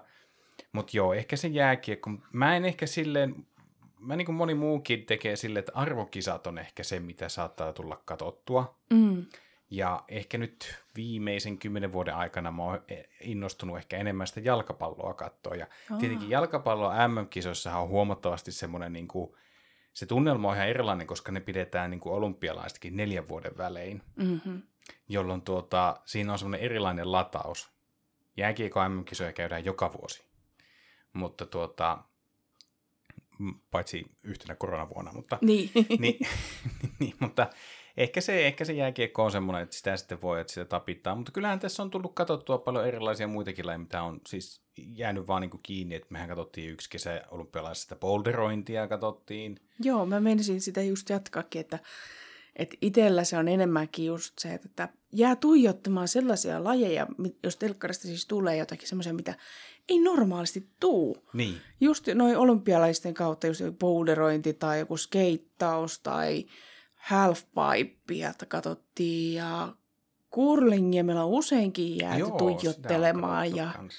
mutta 0.73 0.97
joo, 0.97 1.14
ehkä 1.14 1.37
se 1.37 1.49
jääkiekko, 1.49 2.11
mä 2.33 2.57
en 2.57 2.64
ehkä 2.64 2.87
silleen, 2.87 3.47
mä 3.99 4.17
niin 4.17 4.26
kuin 4.26 4.37
moni 4.37 4.55
muukin 4.55 5.07
tekee 5.07 5.37
silleen, 5.37 5.61
että 5.61 5.73
arvokisat 5.75 6.47
on 6.47 6.59
ehkä 6.59 6.83
se, 6.83 7.00
mitä 7.00 7.28
saattaa 7.28 7.73
tulla 7.73 8.02
katsottua, 8.05 8.78
Mm. 8.90 9.26
Ja 9.71 10.05
ehkä 10.09 10.39
nyt 10.39 10.75
viimeisen 10.97 11.59
kymmenen 11.59 11.93
vuoden 11.93 12.15
aikana 12.15 12.51
mä 12.53 12.63
oon 12.63 12.81
innostunut 13.21 13.77
ehkä 13.77 13.97
enemmän 13.97 14.27
sitä 14.27 14.41
jalkapalloa 14.41 15.15
katsoa. 15.15 15.55
Ja 15.55 15.67
Aa. 15.91 15.99
tietenkin 15.99 16.31
jalkapallo 16.31 16.91
MM-kisoissa 17.09 17.77
on 17.79 17.89
huomattavasti 17.89 18.53
semmoinen, 18.53 18.93
niin 18.93 19.09
kuin, 19.09 19.37
se 19.93 20.07
tunnelma 20.07 20.49
on 20.49 20.55
ihan 20.55 20.69
erilainen, 20.69 21.07
koska 21.07 21.33
ne 21.33 21.41
pidetään 21.41 21.91
niin 21.91 22.01
kuin 22.01 22.13
olympialaistakin 22.15 22.97
neljän 22.97 23.29
vuoden 23.29 23.59
välein, 23.59 24.03
Mm-hmm. 24.17 24.63
jolloin 25.09 25.43
tuota, 25.43 26.01
siinä 26.05 26.33
on 26.33 26.39
semmoinen 26.39 26.65
erilainen 26.65 27.13
lataus. 27.13 27.71
Jääkiekko 28.37 28.89
MM-kisoja 28.89 29.33
käydään 29.33 29.65
joka 29.65 29.93
vuosi, 29.93 30.25
mutta 31.13 31.47
tuota, 31.47 31.99
paitsi 33.71 34.07
yhtenä 34.25 34.55
koronavuonna, 34.55 35.13
mutta 35.13 35.39
Niin. 35.41 35.71
niin, 35.99 36.19
niin, 36.99 37.15
mutta 37.21 37.51
ehkä 37.99 38.21
se, 38.21 38.47
ehkä 38.47 38.64
se 38.64 38.73
jääkiekko 38.73 39.25
on 39.25 39.33
semmoinen, 39.33 39.62
että 39.62 39.76
sitä 39.76 39.97
sitten 39.97 40.23
voi, 40.23 40.40
että 40.40 40.52
sitä 40.52 40.64
tapittaa. 40.64 41.14
Mutta 41.14 41.33
kyllähän 41.33 41.61
tässä 41.61 41.83
on 41.83 41.90
tullut 41.90 42.14
katsottua 42.14 42.59
paljon 42.59 42.87
erilaisia 42.87 43.28
muitakin 43.28 43.67
lajeja, 43.67 43.78
mitä 43.78 44.02
on 44.02 44.21
siis 44.26 44.61
jäänyt 44.78 45.26
vaan 45.26 45.40
niin 45.40 45.50
kuin 45.50 45.62
kiinni. 45.62 45.95
Että 45.95 46.09
mehän 46.11 46.28
katsottiin 46.28 46.71
yksi 46.71 46.90
kesä 46.90 47.23
olympialaisesta 47.31 47.97
boulderointia 47.97 48.88
katsottiin. 48.88 49.57
Joo, 49.81 50.07
mä 50.07 50.21
menisin 50.21 50.61
sitä 50.61 50.83
just 50.83 51.11
jatkaakin, 51.11 51.61
että, 51.61 51.78
että 52.57 52.76
itsellä 52.83 53.25
se 53.25 53.38
on 53.38 53.49
enemmänkin 53.49 54.07
just 54.07 54.38
se, 54.38 54.55
että 54.55 54.88
jää 55.12 55.37
tuijottamaan 55.37 56.09
sellaisia 56.09 56.64
lajeja, 56.64 57.07
jos 57.43 57.57
telkkarista 57.57 58.02
siis 58.02 58.26
tulee 58.26 58.57
jotakin 58.57 58.88
semmoisia, 58.88 59.14
mitä 59.14 59.35
ei 59.88 59.99
normaalisti 59.99 60.69
tuu. 60.81 61.28
Niin, 61.33 61.61
Just 61.81 62.09
noin 62.14 62.37
olympialaisten 62.37 63.14
kautta, 63.14 63.47
just 63.47 63.61
joku 63.61 63.76
boulderointi 63.78 64.52
tai 64.52 64.78
joku 64.78 64.97
skeittaus 64.97 66.00
tai 66.00 66.45
halfpipea 66.99 68.35
katsottiin 68.49 69.35
ja 69.35 69.75
curlingia 70.35 71.05
meillä 71.05 71.25
on 71.25 71.31
useinkin 71.31 71.99
jääty 71.99 72.21
Joo, 72.21 72.38
tuijottelemaan 72.38 73.57
ja, 73.57 73.71
kans. 73.76 73.95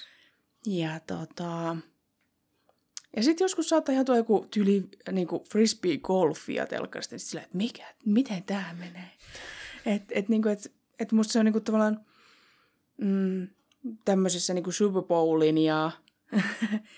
ja 0.66 1.00
tota... 1.06 1.76
Ja 3.16 3.22
sitten 3.22 3.44
joskus 3.44 3.68
saattaa 3.68 3.92
ihan 3.92 4.06
joku 4.16 4.46
tyli 4.50 4.88
niin 5.12 5.28
frisbee 5.52 5.98
golfia 5.98 6.66
telkkarista, 6.66 7.14
niin 7.14 7.20
sillä, 7.20 7.42
että 7.42 7.56
mikä, 7.56 7.94
miten 8.04 8.42
tämä 8.42 8.74
menee. 8.78 9.10
Että 9.86 10.14
et, 10.14 10.28
niin 10.28 10.48
et, 10.48 10.72
et 10.98 11.12
musta 11.12 11.32
se 11.32 11.38
on 11.38 11.44
niin 11.44 11.52
kuin 11.52 11.64
tavallaan 11.64 12.00
mm, 12.96 13.48
tämmöisessä 14.04 14.54
niin 14.54 14.64
kuin 14.64 14.74
Super 14.74 15.02
Bowlin 15.02 15.58
ja 15.58 15.90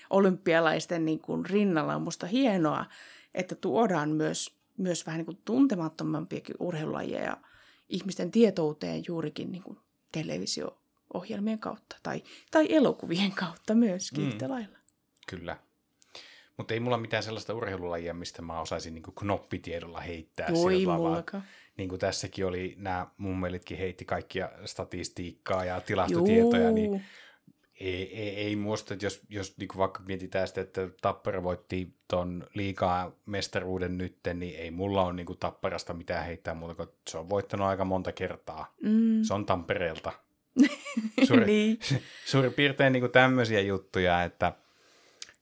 olympialaisten 0.09 1.05
niin 1.05 1.19
kuin 1.19 1.45
rinnalla 1.45 1.95
on 1.95 2.01
musta 2.01 2.27
hienoa, 2.27 2.85
että 3.33 3.55
tuodaan 3.55 4.09
myös, 4.09 4.55
myös 4.77 5.05
vähän 5.05 5.17
niin 5.17 5.25
kuin 5.25 5.37
tuntemattomampiakin 5.45 6.55
urheilulajeja 6.59 7.37
ihmisten 7.89 8.31
tietouteen 8.31 9.03
juurikin 9.07 9.51
niin 9.51 9.63
kuin 9.63 9.77
televisio-ohjelmien 10.11 11.59
kautta 11.59 11.95
tai, 12.03 12.23
tai 12.51 12.67
elokuvien 12.69 13.31
kautta 13.31 13.75
myöskin 13.75 14.23
Mm. 14.23 14.27
yhtä 14.29 14.49
lailla. 14.49 14.77
Kyllä. 15.27 15.57
Mutta 16.57 16.73
ei 16.73 16.79
mulla 16.79 16.97
mitään 16.97 17.23
sellaista 17.23 17.53
urheilulajia, 17.53 18.13
mistä 18.13 18.41
mä 18.41 18.59
osaisin 18.61 18.93
niin 18.93 19.03
knoppitiedolla 19.15 19.99
heittää. 19.99 20.47
Voi 20.53 20.85
mullakaan. 20.85 21.43
niin 21.77 21.89
kuin 21.89 21.99
tässäkin 21.99 22.45
oli, 22.45 22.75
nämä 22.77 23.07
mummelitkin 23.17 23.77
heitti 23.77 24.05
kaikkia 24.05 24.49
statistiikkaa 24.65 25.65
ja 25.65 25.81
tilastotietoja, 25.81 26.63
Juu. 26.63 26.73
niin 26.75 27.05
ei, 27.79 28.19
ei, 28.19 28.29
ei 28.29 28.55
muista, 28.55 28.93
että 28.93 29.05
jos, 29.05 29.21
jos 29.29 29.57
niin 29.57 29.69
vaikka 29.77 29.99
mietitään 29.99 30.47
sitä, 30.47 30.61
että 30.61 30.89
Tappara 31.01 31.43
voitti 31.43 31.95
ton 32.07 32.47
liikaa 32.53 33.11
mestaruuden 33.25 33.97
nytten, 33.97 34.39
niin 34.39 34.59
ei 34.59 34.71
mulla 34.71 35.03
ole 35.03 35.13
niin 35.13 35.25
kuin 35.25 35.39
Tapparasta 35.39 35.93
mitään 35.93 36.25
heittää 36.25 36.53
muuta, 36.53 36.75
kuin 36.75 36.89
se 37.09 37.17
on 37.17 37.29
voittanut 37.29 37.67
aika 37.67 37.85
monta 37.85 38.11
kertaa. 38.11 38.73
Mm. 38.81 39.23
Se 39.23 39.33
on 39.33 39.45
Tampereelta. 39.45 40.11
Suuri, 41.27 41.45
niin. 41.45 41.79
suurin 42.31 42.53
piirtein 42.53 42.93
niin 42.93 43.11
tämmöisiä 43.11 43.61
juttuja, 43.61 44.23
että 44.23 44.53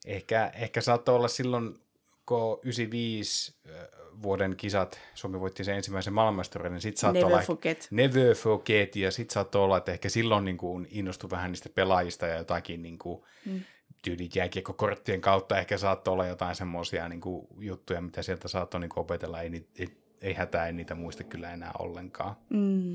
ehkä, 0.06 0.52
ehkä 0.54 0.80
saattoi 0.80 1.14
olla 1.14 1.28
silloin, 1.28 1.80
kun 2.26 2.60
95 2.62 3.54
äh, 3.66 4.01
vuoden 4.22 4.56
kisat, 4.56 5.00
Suomi 5.14 5.40
voitti 5.40 5.64
sen 5.64 5.76
ensimmäisen 5.76 6.12
maailmanmestaruuden, 6.12 6.72
niin 6.72 6.80
sitten 6.80 7.00
saattoi 7.00 7.22
olla 7.22 7.40
forget. 7.40 7.88
Never 7.90 8.34
forget, 8.34 8.96
ja 8.96 9.10
sitten 9.10 9.34
saattoi 9.34 9.64
olla, 9.64 9.76
että 9.76 9.92
ehkä 9.92 10.08
silloin 10.08 10.44
niin 10.44 10.56
kuin 10.56 10.88
innostui 10.90 11.30
vähän 11.30 11.50
niistä 11.50 11.68
pelaajista 11.74 12.26
ja 12.26 12.36
jotakin 12.36 12.82
niin 12.82 12.98
kuin, 12.98 13.22
Mm. 13.46 13.60
tyylit 14.02 14.36
jääkiekkokorttien 14.36 15.20
kautta 15.20 15.58
ehkä 15.58 15.78
saattoi 15.78 16.12
olla 16.12 16.26
jotain 16.26 16.56
semmoisia 16.56 17.08
niin 17.08 17.20
kuin, 17.20 17.46
juttuja, 17.58 18.00
mitä 18.00 18.22
sieltä 18.22 18.48
saattoi 18.48 18.80
niin 18.80 18.88
kuin, 18.88 19.02
opetella. 19.02 19.40
Ei, 19.40 19.66
ei, 19.78 19.88
ei 20.20 20.32
hätää, 20.34 20.66
ei 20.66 20.72
niitä 20.72 20.94
muista 20.94 21.24
kyllä 21.24 21.52
enää 21.52 21.70
ollenkaan. 21.78 22.36
Mm. 22.50 22.94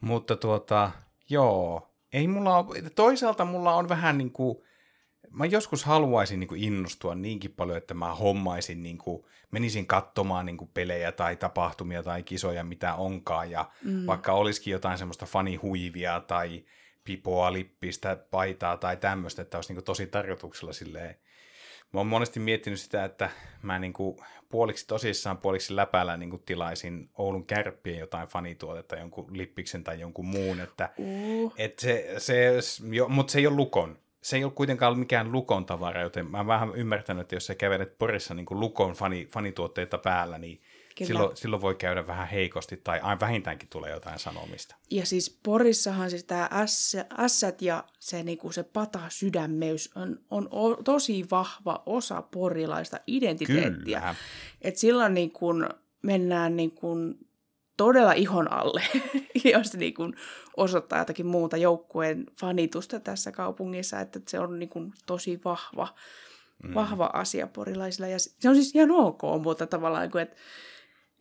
Mutta 0.00 0.36
tuota, 0.36 0.90
joo, 1.30 1.90
ei 2.12 2.28
mulla 2.28 2.58
ole, 2.58 2.82
toisaalta 2.94 3.44
mulla 3.44 3.74
on 3.74 3.88
vähän 3.88 4.18
niin 4.18 4.32
kuin, 4.32 4.58
mä 5.34 5.46
joskus 5.46 5.84
haluaisin 5.84 6.40
niin 6.40 6.48
kuin 6.48 6.62
innostua 6.62 7.14
niinkin 7.14 7.52
paljon, 7.52 7.78
että 7.78 7.94
mä 7.94 8.14
hommaisin, 8.14 8.82
niin 8.82 8.98
kuin, 8.98 9.24
menisin 9.50 9.86
katsomaan 9.86 10.46
niin 10.46 10.56
kuin 10.56 10.70
pelejä 10.74 11.12
tai 11.12 11.36
tapahtumia 11.36 12.02
tai 12.02 12.22
kisoja, 12.22 12.64
mitä 12.64 12.94
onkaan, 12.94 13.50
ja 13.50 13.70
mm. 13.84 14.06
vaikka 14.06 14.32
olisikin 14.32 14.72
jotain 14.72 14.98
semmoista 14.98 15.26
fanihuivia 15.26 16.20
tai 16.20 16.64
pipoa, 17.04 17.52
lippistä, 17.52 18.16
paitaa 18.30 18.76
tai 18.76 18.96
tämmöistä, 18.96 19.42
että 19.42 19.58
olisi 19.58 19.70
niin 19.70 19.76
kuin 19.76 19.84
tosi 19.84 20.06
tarkoituksella 20.06 20.72
silleen, 20.72 21.16
Mä 21.94 22.00
oon 22.00 22.06
monesti 22.06 22.40
miettinyt 22.40 22.80
sitä, 22.80 23.04
että 23.04 23.30
mä 23.62 23.78
niin 23.78 23.92
kuin 23.92 24.16
puoliksi 24.48 24.86
tosissaan, 24.86 25.38
puoliksi 25.38 25.76
läpällä 25.76 26.16
niin 26.16 26.30
kuin 26.30 26.42
tilaisin 26.46 27.10
Oulun 27.18 27.46
kärppien 27.46 27.98
jotain 27.98 28.28
fanituotetta, 28.28 28.96
jonkun 28.96 29.38
lippiksen 29.38 29.84
tai 29.84 30.00
jonkun 30.00 30.26
muun, 30.26 30.60
että 30.60 30.90
Uh. 30.98 31.54
et 31.56 31.78
se, 31.78 32.14
se, 32.18 32.52
jo, 32.90 33.08
mutta 33.08 33.32
se 33.32 33.38
ei 33.38 33.46
ole 33.46 33.56
lukon. 33.56 33.98
Se 34.24 34.36
ei 34.36 34.44
ole 34.44 34.52
kuitenkaan 34.52 34.98
mikään 34.98 35.32
lukon 35.32 35.66
tavara, 35.66 36.00
joten 36.00 36.30
mä 36.30 36.46
vähän 36.46 36.74
ymmärtänyt, 36.74 37.20
että 37.20 37.36
jos 37.36 37.46
sä 37.46 37.54
kävelet 37.54 37.98
Porissa 37.98 38.34
niin 38.34 38.46
kuin 38.46 38.60
lukon 38.60 38.92
fani, 38.92 39.26
fanituotteita 39.26 39.98
päällä, 39.98 40.38
niin 40.38 40.60
Kyllä. 40.98 41.06
silloin, 41.06 41.36
silloin 41.36 41.62
voi 41.62 41.74
käydä 41.74 42.06
vähän 42.06 42.28
heikosti 42.28 42.76
tai 42.76 43.00
vähintäänkin 43.20 43.68
tulee 43.68 43.90
jotain 43.90 44.18
sanomista. 44.18 44.76
Ja 44.90 45.06
siis 45.06 45.40
Porissahan 45.42 46.10
siis 46.10 46.24
tämä 46.24 46.48
ässät 47.18 47.62
ja 47.62 47.84
se, 47.98 48.22
niinku, 48.22 48.52
se 48.52 48.62
pata 48.62 49.00
sydämeys 49.08 49.90
on, 49.94 50.20
on 50.30 50.48
o, 50.50 50.76
tosi 50.76 51.26
vahva 51.30 51.82
osa 51.86 52.22
porilaista 52.22 53.00
identiteettiä. 53.06 54.00
Kyllä. 54.00 54.14
Et 54.62 54.76
silloin 54.76 55.14
niin 55.14 55.30
kun 55.30 55.68
mennään 56.02 56.56
niin 56.56 56.70
kun 56.70 57.18
todella 57.76 58.12
ihon 58.12 58.52
alle, 58.52 58.82
jos 59.52 59.76
niin 59.76 59.94
kun 59.94 60.16
osoittaa 60.56 60.98
jotakin 60.98 61.26
muuta 61.26 61.56
joukkueen 61.56 62.26
fanitusta 62.40 63.00
tässä 63.00 63.32
kaupungissa, 63.32 64.00
että 64.00 64.20
se 64.28 64.38
on 64.38 64.58
niin 64.58 64.68
kun 64.68 64.92
tosi 65.06 65.40
vahva, 65.44 65.88
mm. 66.62 66.74
vahva 66.74 67.10
asia 67.12 67.46
porilaisilla. 67.46 68.08
Ja 68.08 68.18
se 68.18 68.48
on 68.48 68.54
siis 68.54 68.74
ihan 68.74 68.90
ok, 68.90 69.22
mutta 69.42 69.66
tavallaan, 69.66 70.10
kun, 70.10 70.20
että 70.20 70.36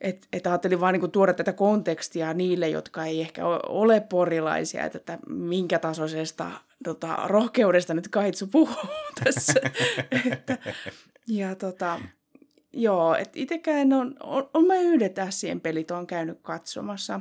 et, 0.04 0.28
et 0.34 0.48
ajattelin 0.48 0.80
vaan 0.80 0.94
niin 0.94 1.12
tuoda 1.12 1.34
tätä 1.34 1.54
kontekstia 1.54 2.34
niille, 2.34 2.70
jotka 2.70 3.06
ei 3.06 3.22
ehkä 3.22 3.42
ole 3.68 4.02
porilaisia, 4.02 4.86
että, 4.86 4.98
että 4.98 5.18
minkä 5.30 5.80
tasoisesta 5.80 6.52
tota, 6.84 7.18
rohkeudesta 7.26 7.94
nyt 7.94 8.08
Kaitsu 8.08 8.48
puhuu 8.48 8.90
tässä. 9.24 9.54
että, 10.32 10.58
ja 11.28 11.56
tota, 11.56 12.00
joo, 12.74 13.16
että 13.16 13.40
itsekään 13.40 13.94
on, 13.94 14.16
on, 14.20 14.50
on 14.54 14.68
mä 14.68 14.76
yhdet 14.76 15.20
ässien 15.20 15.62
pelit 15.62 15.92
on 15.92 16.08
käynyt 16.08 16.40
katsomassa 16.42 17.20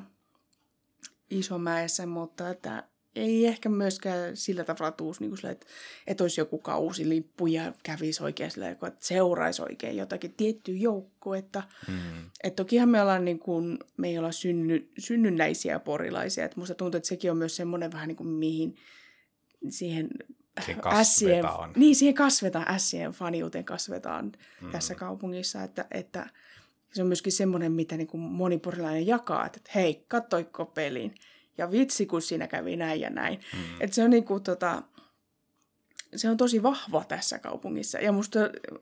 Isomäessä, 1.31 2.07
mutta 2.07 2.51
että 2.51 2.85
ei 3.17 3.47
ehkä 3.47 3.69
myöskään 3.69 4.37
sillä 4.37 4.65
tavalla 4.65 4.93
tuus, 4.93 5.21
niin 5.21 5.37
sillä, 5.37 5.51
että, 5.51 5.67
että 6.07 6.25
olisi 6.25 6.41
joku 6.41 6.59
kausilippu 6.59 7.47
ja 7.47 7.73
kävisi 7.83 8.23
oikein 8.23 8.51
sillä, 8.51 8.71
että 8.71 8.93
seuraisi 8.99 9.63
oikein 9.63 9.97
jotakin 9.97 10.35
tiettyä 10.35 10.75
joukkuetta. 10.75 11.63
Mm. 11.89 12.31
Et 12.45 12.57
tokihan 12.57 12.89
me 12.89 13.03
ollaan, 13.03 13.25
niin 13.25 13.39
kuin, 13.39 13.79
me 13.97 14.09
ei 14.09 14.19
olla 14.19 14.33
synny, 14.33 14.91
synnynnäisiä 14.99 15.79
porilaisia. 15.79 16.45
Et 16.45 16.57
musta 16.57 16.75
tuntuu, 16.75 16.97
että 16.97 17.09
sekin 17.09 17.31
on 17.31 17.37
myös 17.37 17.57
semmoinen 17.57 17.93
vähän 17.93 18.09
niin 18.09 18.17
kuin 18.17 18.29
mihin 18.29 18.77
siihen 19.69 20.09
Siihen 20.61 20.81
kasvetaan. 20.83 21.73
niin, 21.77 21.97
siihen 21.97 22.15
kasvetaan, 22.15 22.75
ässien 22.75 23.11
faniuteen 23.13 23.65
kasvetaan 23.65 24.33
Mm. 24.61 24.71
tässä 24.71 24.95
kaupungissa, 24.95 25.63
että, 25.63 25.85
että 25.91 26.31
se 26.93 27.03
on 27.03 27.09
myöskin 27.09 27.33
semmoinen, 27.33 27.73
mitä 27.73 27.97
niin 27.97 28.07
kuin 28.07 28.21
moni 28.21 28.59
porilainen 28.59 29.07
jakaa, 29.07 29.47
että 29.47 29.61
hei, 29.75 30.05
kattoiko 30.09 30.65
pelin? 30.67 31.15
Ja 31.59 31.71
vitsi, 31.71 32.07
kun 32.07 32.23
siinä 32.23 32.47
kävi 32.47 32.77
näin 32.77 33.01
ja 33.01 33.11
näin. 33.11 33.41
Mm. 33.53 33.59
Et 33.81 33.93
se 33.93 34.05
on 34.05 34.11
niinku 34.11 34.41
tota, 34.41 34.83
se 36.17 36.31
on 36.31 36.37
tosi 36.37 36.63
vahva 36.63 37.05
tässä 37.05 37.39
kaupungissa. 37.39 37.99
Ja 37.99 38.13
musta, 38.13 38.39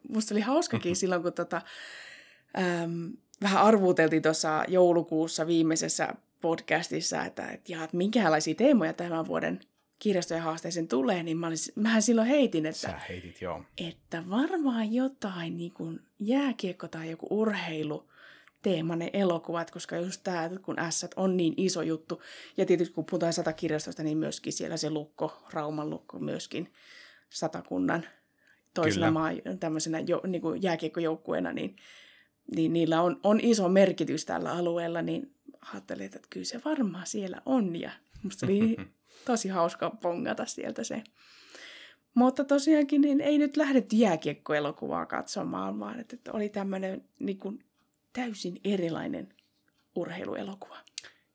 musta 0.08 0.34
oli 0.34 0.40
hauskakin 0.40 0.96
silloin, 1.00 1.22
kun 1.22 1.32
tota, 1.32 1.62
äm, 2.58 3.12
vähän 3.42 3.62
arvuuteltiin 3.62 4.22
tuossa 4.22 4.64
joulukuussa 4.68 5.46
viimeisessä 5.46 6.08
podcastissa, 6.40 7.24
että, 7.24 7.48
että, 7.48 7.72
ja, 7.72 7.84
että 7.84 7.96
minkälaisia 7.96 8.54
teemoja 8.54 8.92
tämän 8.92 9.26
vuoden 9.26 9.60
kirjastojen 10.00 10.42
haasteeseen 10.42 10.88
tulee, 10.88 11.22
niin 11.22 11.36
mä 11.36 11.46
olisin, 11.46 11.72
mähän 11.76 12.02
silloin 12.02 12.28
heitin, 12.28 12.66
että, 12.66 12.80
Sä 12.80 13.00
heitit, 13.08 13.40
joo. 13.40 13.64
että 13.78 14.24
varmaan 14.30 14.92
jotain 14.92 15.56
niin 15.56 15.72
kuin 15.72 16.00
jääkiekko 16.18 16.88
tai 16.88 17.10
joku 17.10 17.26
urheilu 17.30 18.10
teemainen 18.62 19.10
elokuvat, 19.12 19.70
koska 19.70 19.96
just 19.96 20.20
tämä, 20.24 20.50
kun 20.62 20.76
S 20.90 21.06
on 21.16 21.36
niin 21.36 21.54
iso 21.56 21.82
juttu, 21.82 22.22
ja 22.56 22.66
tietysti 22.66 22.94
kun 22.94 23.04
puhutaan 23.04 23.32
satakirjastosta, 23.32 24.02
niin 24.02 24.18
myöskin 24.18 24.52
siellä 24.52 24.76
se 24.76 24.90
lukko, 24.90 25.42
Rauman 25.52 25.90
lukko 25.90 26.18
myöskin 26.18 26.72
satakunnan 27.30 28.06
toisena 28.74 29.10
maa, 29.10 29.30
tämmöisenä 29.60 29.98
jo, 30.00 30.22
niin 30.26 30.42
kuin 30.42 30.62
jääkiekkojoukkueena, 30.62 31.52
niin, 31.52 31.76
niin 32.56 32.72
niillä 32.72 33.02
on, 33.02 33.20
on 33.22 33.40
iso 33.42 33.68
merkitys 33.68 34.24
tällä 34.24 34.52
alueella, 34.52 35.02
niin 35.02 35.34
ajattelin, 35.72 36.06
että 36.06 36.20
kyllä 36.30 36.44
se 36.44 36.60
varmaan 36.64 37.06
siellä 37.06 37.42
on, 37.46 37.76
ja 37.76 37.90
musta 38.22 38.46
oli 38.46 38.76
tosi 39.24 39.48
hauska 39.48 39.90
pongata 39.90 40.46
sieltä 40.46 40.84
se. 40.84 41.02
Mutta 42.14 42.44
tosiaankin 42.44 43.00
niin 43.00 43.20
ei 43.20 43.38
nyt 43.38 43.56
lähdetty 43.56 43.96
jääkiekkoelokuvaa 43.96 45.06
katsomaan, 45.06 45.80
vaan 45.80 46.00
että, 46.00 46.16
että 46.16 46.32
oli 46.32 46.48
tämmöinen 46.48 47.04
niin 47.18 47.38
kuin, 47.38 47.64
täysin 48.12 48.60
erilainen 48.64 49.34
urheiluelokuva. 49.94 50.76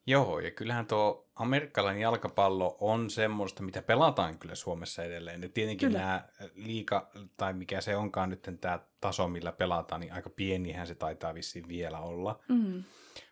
Joo, 0.08 0.40
ja 0.40 0.52
kyllähän 0.52 0.88
tuo 0.88 1.30
amerikkalainen 1.36 2.02
jalkapallo 2.02 2.78
on 2.82 3.10
semmoista, 3.10 3.64
mitä 3.64 3.82
pelataan 3.82 4.40
kyllä 4.40 4.56
Suomessa 4.56 5.04
edelleen. 5.04 5.44
Ja 5.44 5.50
tietenkin 5.50 5.90
kyllä. 5.90 6.00
nämä 6.00 6.28
liika, 6.56 7.12
tai 7.38 7.54
mikä 7.54 7.82
se 7.82 7.96
onkaan 7.96 8.30
nyt 8.30 8.50
tämä 8.62 8.80
taso, 9.02 9.28
millä 9.28 9.52
pelataan, 9.52 10.02
niin 10.02 10.14
aika 10.14 10.30
pienihän 10.30 10.88
se 10.88 10.96
taitaa 10.96 11.34
vissiin 11.34 11.68
vielä 11.68 12.00
olla. 12.00 12.40
Mm. 12.50 12.84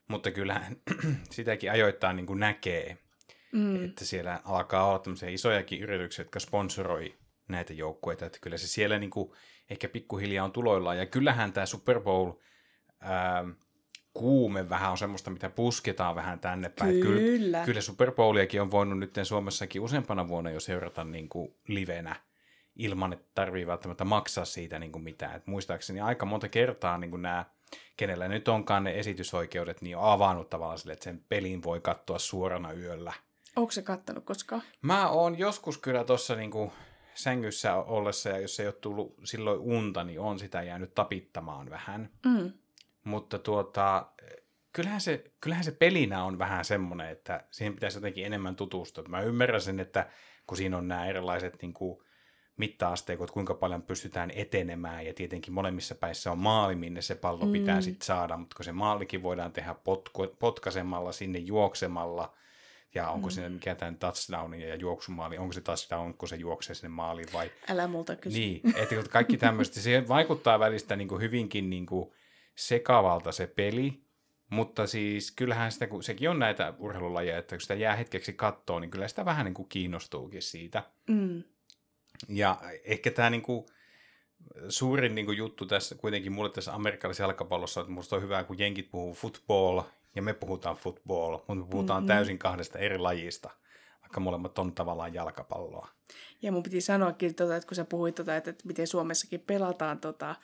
Mutta 0.07 0.31
kyllähän 0.31 0.75
sitäkin 1.31 1.71
ajoittain 1.71 2.15
niin 2.15 2.25
kuin 2.25 2.39
näkee, 2.39 2.97
mm. 3.53 3.85
että 3.85 4.05
siellä 4.05 4.39
alkaa 4.45 4.87
olla 4.87 4.99
tämmöisiä 4.99 5.29
isojakin 5.29 5.81
yrityksiä, 5.81 6.23
jotka 6.23 6.39
sponsoroi 6.39 7.17
näitä 7.47 7.73
joukkueita. 7.73 8.25
Että 8.25 8.39
kyllä 8.41 8.57
se 8.57 8.67
siellä 8.67 8.99
niin 8.99 9.09
kuin 9.09 9.31
ehkä 9.69 9.89
pikkuhiljaa 9.89 10.45
on 10.45 10.51
tuloillaan. 10.51 10.97
Ja 10.97 11.05
kyllähän 11.05 11.53
tämä 11.53 11.65
Super 11.65 11.99
Bowl... 11.99 12.31
Ää, 12.99 13.45
kuume 14.13 14.69
vähän 14.69 14.91
on 14.91 14.97
semmoista, 14.97 15.29
mitä 15.29 15.49
pusketaan 15.49 16.15
vähän 16.15 16.39
tänne 16.39 16.69
päin. 16.79 16.99
Kyllä. 16.99 17.19
Kyllä, 17.19 17.65
kyllä 17.65 17.81
Super 17.81 18.11
Bowliakin 18.11 18.61
on 18.61 18.71
voinut 18.71 18.99
nyt 18.99 19.15
Suomessakin 19.23 19.81
useampana 19.81 20.27
vuonna 20.27 20.51
jo 20.51 20.59
seurata 20.59 21.03
niin 21.03 21.29
kuin 21.29 21.55
livenä 21.67 22.15
ilman, 22.75 23.13
että 23.13 23.25
tarvii 23.35 23.67
välttämättä 23.67 24.05
maksaa 24.05 24.45
siitä 24.45 24.79
niin 24.79 24.91
kuin 24.91 25.03
mitään. 25.03 25.35
Et 25.35 25.47
muistaakseni 25.47 26.01
aika 26.01 26.25
monta 26.25 26.49
kertaa 26.49 26.97
niin 26.97 27.11
kuin 27.11 27.21
nämä, 27.21 27.45
kenellä 27.97 28.27
nyt 28.27 28.47
onkaan 28.47 28.83
ne 28.83 28.99
esitysoikeudet, 28.99 29.81
niin 29.81 29.97
on 29.97 30.11
avannut 30.11 30.49
tavallaan 30.49 30.79
sille, 30.79 30.93
että 30.93 31.03
sen 31.03 31.23
pelin 31.29 31.63
voi 31.63 31.81
katsoa 31.81 32.19
suorana 32.19 32.73
yöllä. 32.73 33.13
Onko 33.55 33.71
se 33.71 33.81
kattanut 33.81 34.25
koskaan? 34.25 34.61
Mä 34.81 35.09
oon 35.09 35.39
joskus 35.39 35.77
kyllä 35.77 36.03
tuossa 36.03 36.35
niin 36.35 36.51
kuin 36.51 36.71
sängyssä 37.13 37.75
ollessa, 37.75 38.29
ja 38.29 38.39
jos 38.39 38.59
ei 38.59 38.67
ole 38.67 38.73
tullut 38.73 39.15
silloin 39.23 39.59
unta, 39.59 40.03
niin 40.03 40.19
on 40.19 40.39
sitä 40.39 40.63
jäänyt 40.63 40.95
tapittamaan 40.95 41.69
vähän. 41.69 42.09
Mm. 42.25 42.51
Mutta 43.03 43.39
tuota, 43.39 44.11
kyllähän 44.73 45.01
se, 45.01 45.23
kyllähän 45.41 45.63
se 45.63 45.71
pelinä 45.71 46.23
on 46.23 46.39
vähän 46.39 46.65
semmoinen, 46.65 47.09
että 47.09 47.43
siihen 47.51 47.73
pitäisi 47.73 47.97
jotenkin 47.97 48.25
enemmän 48.25 48.55
tutustua. 48.55 49.03
Mä 49.07 49.21
ymmärrän 49.21 49.61
sen, 49.61 49.79
että 49.79 50.09
kun 50.47 50.57
siinä 50.57 50.77
on 50.77 50.87
nämä 50.87 51.05
erilaiset 51.05 51.61
niin 51.61 51.73
kuin, 51.73 52.03
mitta-asteikot, 52.57 53.31
kuinka 53.31 53.53
paljon 53.53 53.81
pystytään 53.81 54.31
etenemään, 54.35 55.05
ja 55.05 55.13
tietenkin 55.13 55.53
molemmissa 55.53 55.95
päissä 55.95 56.31
on 56.31 56.37
maali, 56.37 56.75
minne 56.75 57.01
se 57.01 57.15
pallo 57.15 57.45
mm. 57.45 57.51
pitää 57.51 57.81
sitten 57.81 58.05
saada, 58.05 58.37
mutta 58.37 58.55
kun 58.55 58.65
se 58.65 58.71
maalikin 58.71 59.23
voidaan 59.23 59.51
tehdä 59.51 59.73
potku, 59.73 60.27
potkasemalla 60.39 61.11
sinne 61.11 61.39
juoksemalla, 61.39 62.35
ja 62.95 63.09
onko 63.09 63.27
mm. 63.27 63.31
siinä 63.31 63.49
mikä 63.49 63.75
tämän 63.75 63.97
touchdownin 63.97 64.61
ja 64.61 64.75
juoksumaali, 64.75 65.37
onko 65.37 65.53
se 65.53 65.61
touchdown, 65.61 66.13
kun 66.13 66.29
se 66.29 66.35
juoksee 66.35 66.75
sinne 66.75 66.89
maaliin 66.89 67.27
vai... 67.33 67.51
Älä 67.69 67.87
multa 67.87 68.15
kysy. 68.15 68.39
Niin, 68.39 68.61
että 68.75 68.95
kaikki 69.09 69.37
tämmöistä, 69.37 69.79
se 69.79 70.07
vaikuttaa 70.07 70.59
välistä 70.59 70.95
niin 70.95 71.07
kuin 71.07 71.21
hyvinkin 71.21 71.69
niin 71.69 71.85
kuin, 71.85 72.13
sekavalta 72.55 73.31
se 73.31 73.47
peli, 73.47 74.03
mutta 74.49 74.87
siis 74.87 75.31
kyllähän 75.31 75.71
sitä, 75.71 75.87
kun 75.87 76.03
sekin 76.03 76.29
on 76.29 76.39
näitä 76.39 76.73
urheilulajeja, 76.79 77.37
että 77.37 77.55
kun 77.55 77.61
sitä 77.61 77.73
jää 77.73 77.95
hetkeksi 77.95 78.33
kattoon, 78.33 78.81
niin 78.81 78.91
kyllä 78.91 79.07
sitä 79.07 79.25
vähän 79.25 79.45
niin 79.45 79.53
kuin 79.53 79.69
kiinnostuukin 79.69 80.41
siitä. 80.41 80.83
Mm. 81.07 81.43
Ja 82.29 82.61
ehkä 82.83 83.11
tämä 83.11 83.29
niin 83.29 83.41
kuin, 83.41 83.65
suurin 84.69 85.15
niin 85.15 85.25
kuin 85.25 85.37
juttu 85.37 85.65
tässä 85.65 85.95
kuitenkin 85.95 86.31
mulle 86.31 86.49
tässä 86.49 86.73
amerikkalaisessa 86.73 87.23
jalkapallossa, 87.23 87.81
että 87.81 87.93
musta 87.93 88.15
on 88.15 88.21
hyvä, 88.21 88.43
kun 88.43 88.59
jenkit 88.59 88.91
puhuu 88.91 89.13
football 89.13 89.81
ja 90.15 90.21
me 90.21 90.33
puhutaan 90.33 90.75
football, 90.75 91.31
mutta 91.31 91.55
me 91.55 91.65
puhutaan 91.69 92.03
mm-hmm. 92.03 92.15
täysin 92.15 92.39
kahdesta 92.39 92.79
eri 92.79 92.97
lajista, 92.97 93.49
vaikka 94.01 94.19
molemmat 94.19 94.59
on 94.59 94.75
tavallaan 94.75 95.13
jalkapalloa. 95.13 95.87
Ja 96.41 96.51
mun 96.51 96.63
piti 96.63 96.81
sanoakin, 96.81 97.35
tota, 97.35 97.55
että 97.55 97.67
kun 97.67 97.75
sä 97.75 97.85
puhuit, 97.85 98.15
tota, 98.15 98.35
että, 98.35 98.49
että 98.49 98.67
miten 98.67 98.87
Suomessakin 98.87 99.39
pelataan 99.39 99.99
tota, 99.99 100.35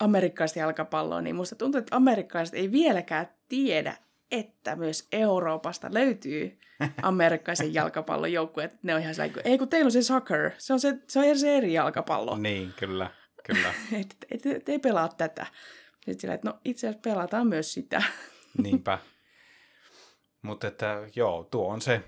amerikkalaista 0.00 0.58
jalkapalloa, 0.58 1.20
niin 1.20 1.36
musta 1.36 1.56
tuntuu, 1.56 1.78
että 1.78 1.96
amerikkalaiset 1.96 2.54
ei 2.54 2.72
vieläkään 2.72 3.26
tiedä, 3.48 3.96
että 4.30 4.76
myös 4.76 5.08
Euroopasta 5.12 5.88
löytyy 5.92 6.58
amerikkalaisen 7.02 7.74
jalkapallon 7.74 8.32
joukkueet. 8.32 8.82
Ne 8.82 8.94
on 8.94 9.00
ihan 9.00 9.14
sellainen, 9.14 9.42
ei 9.44 9.58
kun 9.58 9.68
teillä 9.68 9.88
on 9.88 9.92
se 9.92 10.02
soccer, 10.02 10.50
se 10.58 10.72
on, 10.72 10.80
se, 10.80 10.98
se 11.08 11.18
on 11.18 11.38
se 11.38 11.56
eri 11.56 11.72
jalkapallo. 11.72 12.36
Niin, 12.36 12.72
kyllä, 12.78 13.10
kyllä. 13.44 13.68
et, 14.00 14.16
et, 14.30 14.46
et, 14.46 14.68
ei 14.68 14.78
pelaa 14.78 15.08
tätä. 15.08 15.46
Sitten 15.94 16.20
sillä, 16.20 16.34
että 16.34 16.48
no 16.48 16.58
itse 16.64 16.88
asiassa 16.88 17.10
pelataan 17.10 17.46
myös 17.46 17.72
sitä. 17.72 18.02
Niinpä. 18.62 18.98
Mutta 20.42 20.66
että 20.66 21.08
joo, 21.16 21.48
tuo 21.50 21.68
on 21.68 21.80
se, 21.80 22.02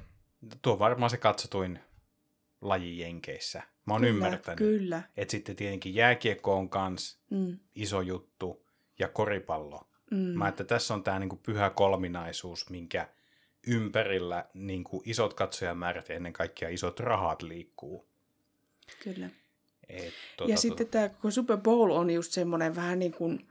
tuo 0.63 0.73
on 0.73 0.79
varmaan 0.79 1.11
se 1.11 1.17
katsotuin 1.17 1.79
laji 2.61 2.99
Jenkeissä. 2.99 3.63
Mä 3.87 3.95
oon 3.95 4.01
kyllä, 4.03 4.15
ymmärtänyt. 4.15 4.59
Kyllä. 4.59 5.03
Että 5.17 5.33
sitten 5.33 5.57
tietenkin 5.57 5.95
jääkiekko 5.95 6.55
on 6.57 6.69
kans 6.69 7.21
mm. 7.31 7.59
iso 7.75 8.01
juttu 8.01 8.67
ja 8.99 9.09
koripallo. 9.09 9.89
Mm. 10.11 10.19
Mä 10.19 10.49
että 10.49 10.65
tässä 10.65 10.95
on 10.95 11.03
tämä 11.03 11.19
niinku 11.19 11.37
pyhä 11.37 11.71
kolminaisuus, 11.71 12.71
minkä 12.71 13.09
ympärillä 13.67 14.45
niinku 14.55 15.03
isot 15.05 15.35
katsojamäärät 15.35 16.09
ja 16.09 16.15
ennen 16.15 16.33
kaikkea 16.33 16.69
isot 16.69 17.01
rahat 17.01 17.43
liikkuu. 17.43 18.09
Kyllä. 19.05 19.31
Et, 19.89 20.15
tuota, 20.37 20.51
ja 20.51 20.57
sitten 20.57 20.89
tämä 20.89 21.09
koko 21.09 21.31
Super 21.31 21.57
Bowl 21.57 21.91
on 21.91 22.11
just 22.11 22.33
semmoinen 22.33 22.77
vähän 22.77 22.99
niin 22.99 23.13
kuin 23.13 23.49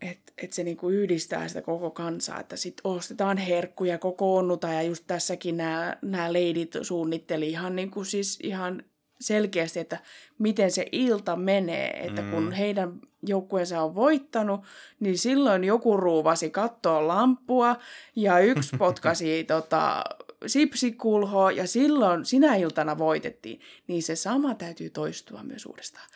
että 0.00 0.32
et 0.42 0.52
se 0.52 0.64
niinku 0.64 0.88
yhdistää 0.88 1.48
sitä 1.48 1.62
koko 1.62 1.90
kansaa, 1.90 2.40
että 2.40 2.56
sitten 2.56 2.80
ostetaan 2.84 3.38
herkkuja, 3.38 3.98
kokoonnutaan 3.98 4.74
ja 4.74 4.82
just 4.82 5.04
tässäkin 5.06 5.56
nämä 5.56 6.32
leidit 6.32 6.74
suunnitteli 6.82 7.48
ihan, 7.48 7.76
niinku 7.76 8.04
siis 8.04 8.38
ihan 8.42 8.82
selkeästi, 9.20 9.80
että 9.80 9.98
miten 10.38 10.70
se 10.70 10.86
ilta 10.92 11.36
menee, 11.36 12.06
että 12.06 12.22
mm. 12.22 12.30
kun 12.30 12.52
heidän 12.52 13.00
joukkueensa 13.26 13.82
on 13.82 13.94
voittanut, 13.94 14.60
niin 15.00 15.18
silloin 15.18 15.64
joku 15.64 15.96
ruuvasi 15.96 16.50
kattoa 16.50 17.08
lampua 17.08 17.76
ja 18.16 18.38
yksi 18.38 18.76
potkasi 18.78 19.44
tota, 19.44 20.04
sipsikulhoa 20.46 21.52
ja 21.52 21.66
silloin 21.66 22.24
sinä 22.24 22.56
iltana 22.56 22.98
voitettiin, 22.98 23.60
niin 23.86 24.02
se 24.02 24.16
sama 24.16 24.54
täytyy 24.54 24.90
toistua 24.90 25.42
myös 25.42 25.66
uudestaan, 25.66 26.08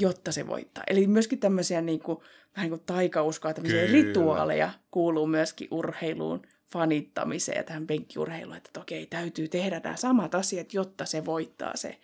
jotta 0.00 0.32
se 0.32 0.46
voittaa. 0.46 0.84
Eli 0.86 1.06
myöskin 1.06 1.38
tämmöisiä 1.38 1.80
niin 1.80 2.00
kuin, 2.00 2.18
vähän 2.56 2.70
niin 2.70 2.78
kuin 2.78 2.86
taikauskoa, 2.86 3.54
tämmöisiä 3.54 3.86
Kyllä. 3.86 3.92
rituaaleja 3.92 4.70
kuuluu 4.90 5.26
myöskin 5.26 5.68
urheiluun, 5.70 6.42
fanittamiseen 6.72 7.56
ja 7.56 7.64
tähän 7.64 7.86
penkkiurheiluun, 7.86 8.56
että 8.56 8.80
okei, 8.80 9.06
täytyy 9.06 9.48
tehdä 9.48 9.80
nämä 9.84 9.96
samat 9.96 10.34
asiat, 10.34 10.74
jotta 10.74 11.04
se 11.04 11.24
voittaa 11.24 11.76
se 11.76 11.98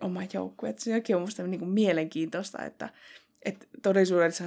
oma 0.00 0.20
joukkue. 0.32 0.74
Sekin 0.78 1.16
on 1.16 1.22
minusta 1.22 1.42
niin 1.42 1.58
kuin 1.58 1.70
mielenkiintoista, 1.70 2.64
että, 2.64 2.88
että 3.46 3.66
todellisuudessa 3.82 4.44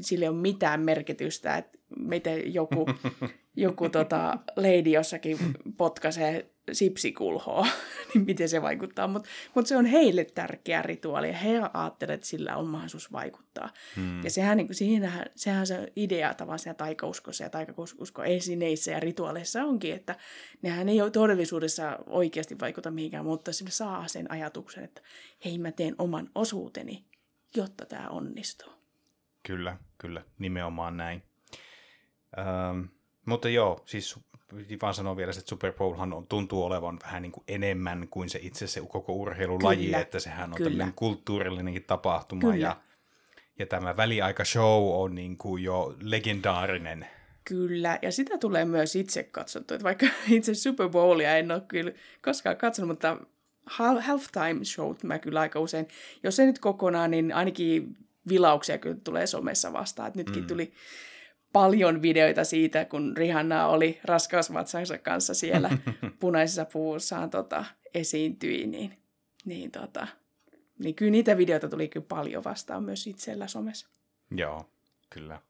sille 0.00 0.24
ei 0.24 0.28
ole 0.28 0.36
mitään 0.36 0.80
merkitystä, 0.80 1.56
että 1.56 1.78
miten 1.98 2.54
joku, 2.54 2.86
joku 3.56 3.88
tota, 3.88 4.38
lady 4.56 4.90
jossakin 4.90 5.38
potkaisee 5.76 6.52
sipsikulhoa, 6.72 7.66
niin 8.14 8.24
miten 8.24 8.48
se 8.48 8.62
vaikuttaa. 8.62 9.08
Mutta 9.08 9.28
mut 9.54 9.66
se 9.66 9.76
on 9.76 9.86
heille 9.86 10.24
tärkeä 10.24 10.82
rituaali 10.82 11.28
ja 11.28 11.36
he 11.36 11.60
ajattelevat, 11.74 12.14
että 12.14 12.26
sillä 12.26 12.56
on 12.56 12.66
mahdollisuus 12.66 13.12
vaikuttaa. 13.12 13.70
Hmm. 13.96 14.24
Ja 14.24 14.30
sehän, 14.30 14.56
niin 14.56 14.66
kuin, 14.66 14.76
siinähän, 14.76 15.26
sehän 15.36 15.66
se 15.66 15.92
idea 15.96 16.34
tavallaan 16.34 16.58
siinä 16.58 16.74
taikauskossa 16.74 17.44
ja 17.44 17.50
taikausko 17.50 18.24
esineissä 18.24 18.90
ja 18.90 19.00
rituaaleissa 19.00 19.64
onkin, 19.64 19.94
että 19.94 20.16
nehän 20.62 20.88
ei 20.88 21.02
ole 21.02 21.10
todellisuudessa 21.10 21.98
oikeasti 22.06 22.60
vaikuta 22.60 22.90
mihinkään, 22.90 23.24
mutta 23.24 23.52
sinne 23.52 23.70
saa 23.70 24.08
sen 24.08 24.30
ajatuksen, 24.30 24.84
että 24.84 25.02
hei 25.44 25.58
mä 25.58 25.72
teen 25.72 25.94
oman 25.98 26.30
osuuteni, 26.34 27.04
jotta 27.56 27.86
tämä 27.86 28.08
onnistuu. 28.08 28.72
Kyllä, 29.42 29.76
kyllä, 29.98 30.24
nimenomaan 30.38 30.96
näin. 30.96 31.22
Ähm, 32.38 32.84
mutta 33.26 33.48
joo, 33.48 33.82
siis 33.86 34.20
vaan 34.82 34.94
sanon 34.94 35.16
vielä, 35.16 35.30
että 35.30 35.48
Super 35.48 35.72
Bowlhan 35.72 36.12
on, 36.12 36.26
tuntuu 36.26 36.64
olevan 36.64 36.98
vähän 37.02 37.22
niin 37.22 37.32
kuin 37.32 37.44
enemmän 37.48 38.08
kuin 38.08 38.30
se 38.30 38.38
itse 38.42 38.66
se 38.66 38.80
koko 38.88 39.12
urheilulaji, 39.12 39.84
Kyllä. 39.84 39.98
että 40.00 40.18
sehän 40.18 40.50
on 40.50 40.56
Kyllä. 40.56 40.70
tämmöinen 40.70 40.94
kulttuurillinenkin 40.94 41.84
tapahtuma. 41.84 42.40
Kyllä. 42.40 42.56
Ja, 42.56 42.76
ja 43.58 43.66
tämä 43.66 43.96
väliaikashow 43.96 45.02
on 45.02 45.14
niin 45.14 45.36
kuin 45.36 45.62
jo 45.62 45.96
legendaarinen. 46.00 47.06
Kyllä, 47.44 47.98
ja 48.02 48.12
sitä 48.12 48.38
tulee 48.38 48.64
myös 48.64 48.96
itse 48.96 49.22
katsottu, 49.22 49.74
että 49.74 49.84
vaikka 49.84 50.06
itse 50.30 50.54
Super 50.54 50.88
Bowlia 50.88 51.36
en 51.36 51.50
ole 51.50 51.62
kyllä 51.68 51.92
koskaan 52.22 52.56
katsonut, 52.56 52.88
mutta 52.88 53.16
halftime 53.66 54.64
showt 54.64 55.02
mä 55.02 55.18
kyllä 55.18 55.40
aika 55.40 55.60
usein, 55.60 55.88
jos 56.22 56.40
ei 56.40 56.46
nyt 56.46 56.58
kokonaan, 56.58 57.10
niin 57.10 57.32
ainakin 57.34 57.94
vilauksia 58.28 58.78
kyllä 58.78 58.96
tulee 59.04 59.26
somessa 59.26 59.72
vastaan, 59.72 60.08
että 60.08 60.18
nytkin 60.18 60.42
mm. 60.42 60.46
tuli 60.46 60.72
paljon 61.52 62.02
videoita 62.02 62.44
siitä, 62.44 62.84
kun 62.84 63.16
Rihanna 63.16 63.66
oli 63.66 64.00
raskausvatsansa 64.04 64.98
kanssa 64.98 65.34
siellä 65.34 65.70
punaisessa 66.20 66.64
puvussaan 66.64 67.30
tota, 67.30 67.64
esiintyi, 67.94 68.66
niin, 68.66 68.98
niin, 69.44 69.70
tota, 69.70 70.06
niin 70.78 70.94
kyllä 70.94 71.10
niitä 71.10 71.36
videoita 71.36 71.68
tuli 71.68 71.88
kyllä 71.88 72.06
paljon 72.08 72.44
vastaan 72.44 72.84
myös 72.84 73.06
itsellä 73.06 73.46
somessa. 73.46 73.88
Joo, 74.30 74.70
kyllä. 75.10 75.40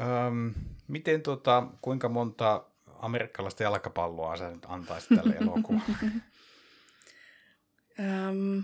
Öm, 0.00 0.54
miten 0.88 1.22
tota, 1.22 1.66
kuinka 1.82 2.08
monta 2.08 2.64
amerikkalaista 2.98 3.62
jalkapalloa 3.62 4.36
sä 4.36 4.50
nyt 4.50 4.66
antaisit 4.68 5.08
tälle 5.08 5.36
elokuvalle? 5.40 6.12
Öm, 8.00 8.62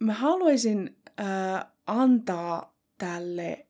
mä 0.00 0.14
haluaisin 0.14 0.96
äh, 1.20 1.66
antaa 1.86 2.74
tälle 2.98 3.66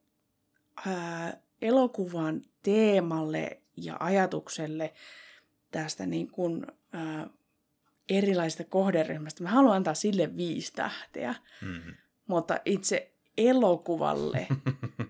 äh, 0.86 1.36
elokuvan 1.62 2.42
teemalle 2.62 3.62
ja 3.76 3.96
ajatukselle 4.00 4.94
tästä 5.70 6.06
niin 6.06 6.30
kuin, 6.30 6.66
äh, 6.94 7.30
erilaisesta 8.08 8.64
kohderyhmästä. 8.64 9.42
Mä 9.42 9.50
haluan 9.50 9.76
antaa 9.76 9.94
sille 9.94 10.36
viisi 10.36 10.72
tähteä, 10.72 11.34
mm. 11.62 11.94
mutta 12.26 12.58
itse 12.64 13.12
elokuvalle 13.36 14.46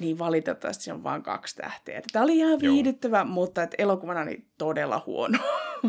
niin 0.00 0.18
valitettavasti 0.18 0.84
se 0.84 0.92
on 0.92 1.02
vain 1.02 1.22
kaksi 1.22 1.56
tähteä. 1.56 2.02
Tämä 2.12 2.22
oli 2.22 2.38
ihan 2.38 2.50
Joo. 2.50 2.74
viihdyttävä, 2.74 3.24
mutta 3.24 3.62
et 3.62 3.74
elokuvana 3.78 4.20
oli 4.20 4.44
todella 4.58 5.02
huono. 5.06 5.38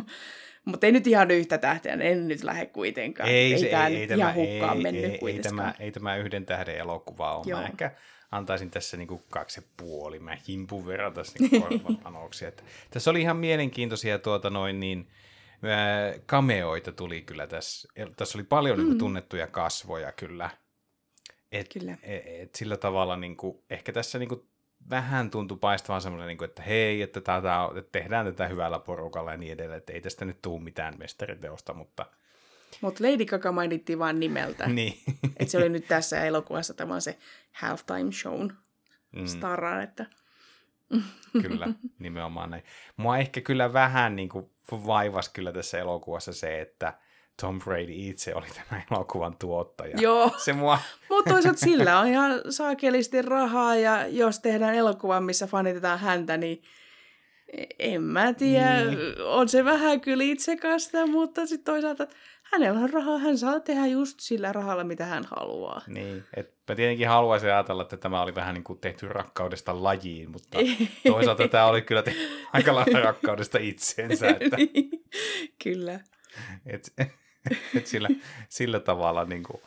mutta 0.65 0.87
ei 0.87 0.91
nyt 0.91 1.07
ihan 1.07 1.31
yhtä 1.31 1.57
tähteä, 1.57 1.93
en 1.93 2.27
nyt 2.27 2.43
lähde 2.43 2.65
kuitenkaan. 2.65 3.29
Ei, 3.29 3.59
se, 3.59 3.67
tämä 3.67 3.87
ei, 3.87 3.95
ei, 3.95 4.07
tämä, 4.07 4.21
ihan 4.21 4.35
hukkaan 4.35 4.77
ei, 4.77 4.83
mennyt 4.83 5.03
ei, 5.03 5.19
ei, 5.27 5.39
tämä, 5.39 5.73
ei 5.79 5.91
tämä 5.91 6.15
yhden 6.15 6.45
tähden 6.45 6.77
elokuva 6.77 7.35
ole. 7.35 7.45
Joo. 7.47 7.59
Mä 7.59 7.65
ehkä 7.65 7.91
antaisin 8.31 8.71
tässä 8.71 8.97
niinku 8.97 9.21
kaksi 9.29 9.59
ja 9.59 9.67
puoli. 9.77 10.19
Mä 10.19 10.37
himpun 10.47 10.85
verran 10.85 11.13
tässä 11.13 11.39
niinku 11.39 11.61
korvapanoksia. 11.67 12.47
Että 12.47 12.63
Tässä 12.91 13.11
oli 13.11 13.21
ihan 13.21 13.37
mielenkiintoisia 13.37 14.19
tuota 14.19 14.49
noin 14.49 14.79
niin, 14.79 15.07
ää, 15.63 16.13
cameoita 16.27 16.91
tuli 16.91 17.21
kyllä 17.21 17.47
tässä. 17.47 17.89
Tässä 18.17 18.37
oli 18.37 18.43
paljon 18.43 18.77
mm. 18.77 18.83
niinku 18.83 18.99
tunnettuja 18.99 19.47
kasvoja 19.47 20.11
kyllä. 20.11 20.49
Et, 21.59 21.73
Kyllä. 21.73 21.97
Et, 22.03 22.23
et 22.25 22.55
sillä 22.55 22.77
tavalla 22.77 23.17
niinku, 23.17 23.63
ehkä 23.69 23.93
tässä 23.93 24.19
niinku 24.19 24.49
vähän 24.89 25.31
tuntui 25.31 25.57
paistavan 25.57 26.01
semmoinen, 26.01 26.27
niinku, 26.27 26.43
että 26.43 26.61
hei, 26.61 27.01
että, 27.01 27.21
tätä, 27.21 27.69
että 27.77 27.99
tehdään 27.99 28.25
tätä 28.25 28.47
hyvällä 28.47 28.79
porukalla 28.79 29.31
ja 29.31 29.37
niin 29.37 29.53
edelleen, 29.53 29.77
että 29.77 29.93
ei 29.93 30.01
tästä 30.01 30.25
nyt 30.25 30.41
tule 30.41 30.63
mitään 30.63 30.93
mestariteosta, 30.97 31.73
mutta 31.73 32.05
Mutta 32.81 33.03
Lady 33.03 33.25
Gaga 33.25 33.51
mainittiin 33.51 33.99
vain 33.99 34.19
nimeltä. 34.19 34.67
niin. 34.69 34.93
että 35.23 35.51
se 35.51 35.57
oli 35.57 35.69
nyt 35.69 35.87
tässä 35.87 36.25
elokuvassa 36.25 36.73
tämä 36.73 36.99
se 36.99 37.17
halftime 37.51 38.11
shown 38.11 38.53
Mm. 39.15 39.25
starra, 39.27 39.81
että 39.83 40.05
Kyllä, 41.41 41.67
nimenomaan 41.99 42.49
näin. 42.49 42.63
Mua 42.97 43.17
ehkä 43.17 43.41
kyllä 43.41 43.73
vähän 43.73 44.15
niin 44.15 44.29
kuin 44.29 44.51
vaivasi 44.71 45.31
kyllä 45.33 45.51
tässä 45.51 45.79
elokuvassa 45.79 46.33
se, 46.33 46.61
että 46.61 46.93
Tom 47.41 47.59
Brady 47.59 47.85
itse 47.93 48.35
oli 48.35 48.45
tämän 48.69 48.83
elokuvan 48.91 49.35
tuottaja. 49.37 49.97
joo. 50.01 50.31
Se 50.37 50.53
mua, 50.53 50.79
Mutta 51.09 51.31
toisaalta 51.33 51.59
sillä 51.59 51.99
on 51.99 52.07
ihan 52.13 52.41
saakelisti 52.49 53.21
rahaa 53.21 53.75
ja 53.75 54.07
jos 54.07 54.39
tehdään 54.39 54.75
elokuva, 54.75 55.21
missä 55.21 55.47
fanitetaan 55.47 55.99
häntä, 55.99 56.37
niin 56.37 56.61
en 57.79 58.01
mä 58.03 58.33
tiedä, 58.33 58.85
Niin. 58.85 58.97
on 59.25 59.49
se 59.49 59.65
vähän 59.65 60.01
kyllä 60.01 60.23
itsekasta, 60.23 61.07
mutta 61.07 61.45
sitten 61.45 61.73
toisaalta 61.73 62.07
hänellä 62.43 62.79
on 62.79 62.89
rahaa, 62.89 63.17
hän 63.17 63.37
saa 63.37 63.59
tehdä 63.59 63.85
just 63.85 64.19
sillä 64.19 64.51
rahalla, 64.53 64.83
mitä 64.83 65.05
hän 65.05 65.23
haluaa. 65.35 65.81
niin, 65.87 66.23
et 66.35 66.53
mä 66.69 66.75
tietenkin 66.75 67.07
haluaisin 67.07 67.49
ajatella, 67.49 67.81
että 67.81 67.97
tämä 67.97 68.21
oli 68.21 68.35
vähän 68.35 68.53
niin 68.53 68.63
kuin 68.63 68.79
tehty 68.79 69.07
rakkaudesta 69.07 69.83
lajiin, 69.83 70.31
mutta 70.31 70.57
toisaalta 71.07 71.47
tämä 71.47 71.65
oli 71.65 71.81
kyllä 71.81 72.03
tehty 72.03 72.19
aika 72.53 72.75
lailla 72.75 72.99
rakkaudesta 72.99 73.57
itseensä, 73.61 74.27
että 74.27 74.57
kyllä. 75.63 75.99
et, 76.65 76.93
et 77.77 77.87
sillä, 77.87 78.09
sillä 78.49 78.79
tavalla 78.79 79.25
niin 79.25 79.43
kuin, 79.43 79.61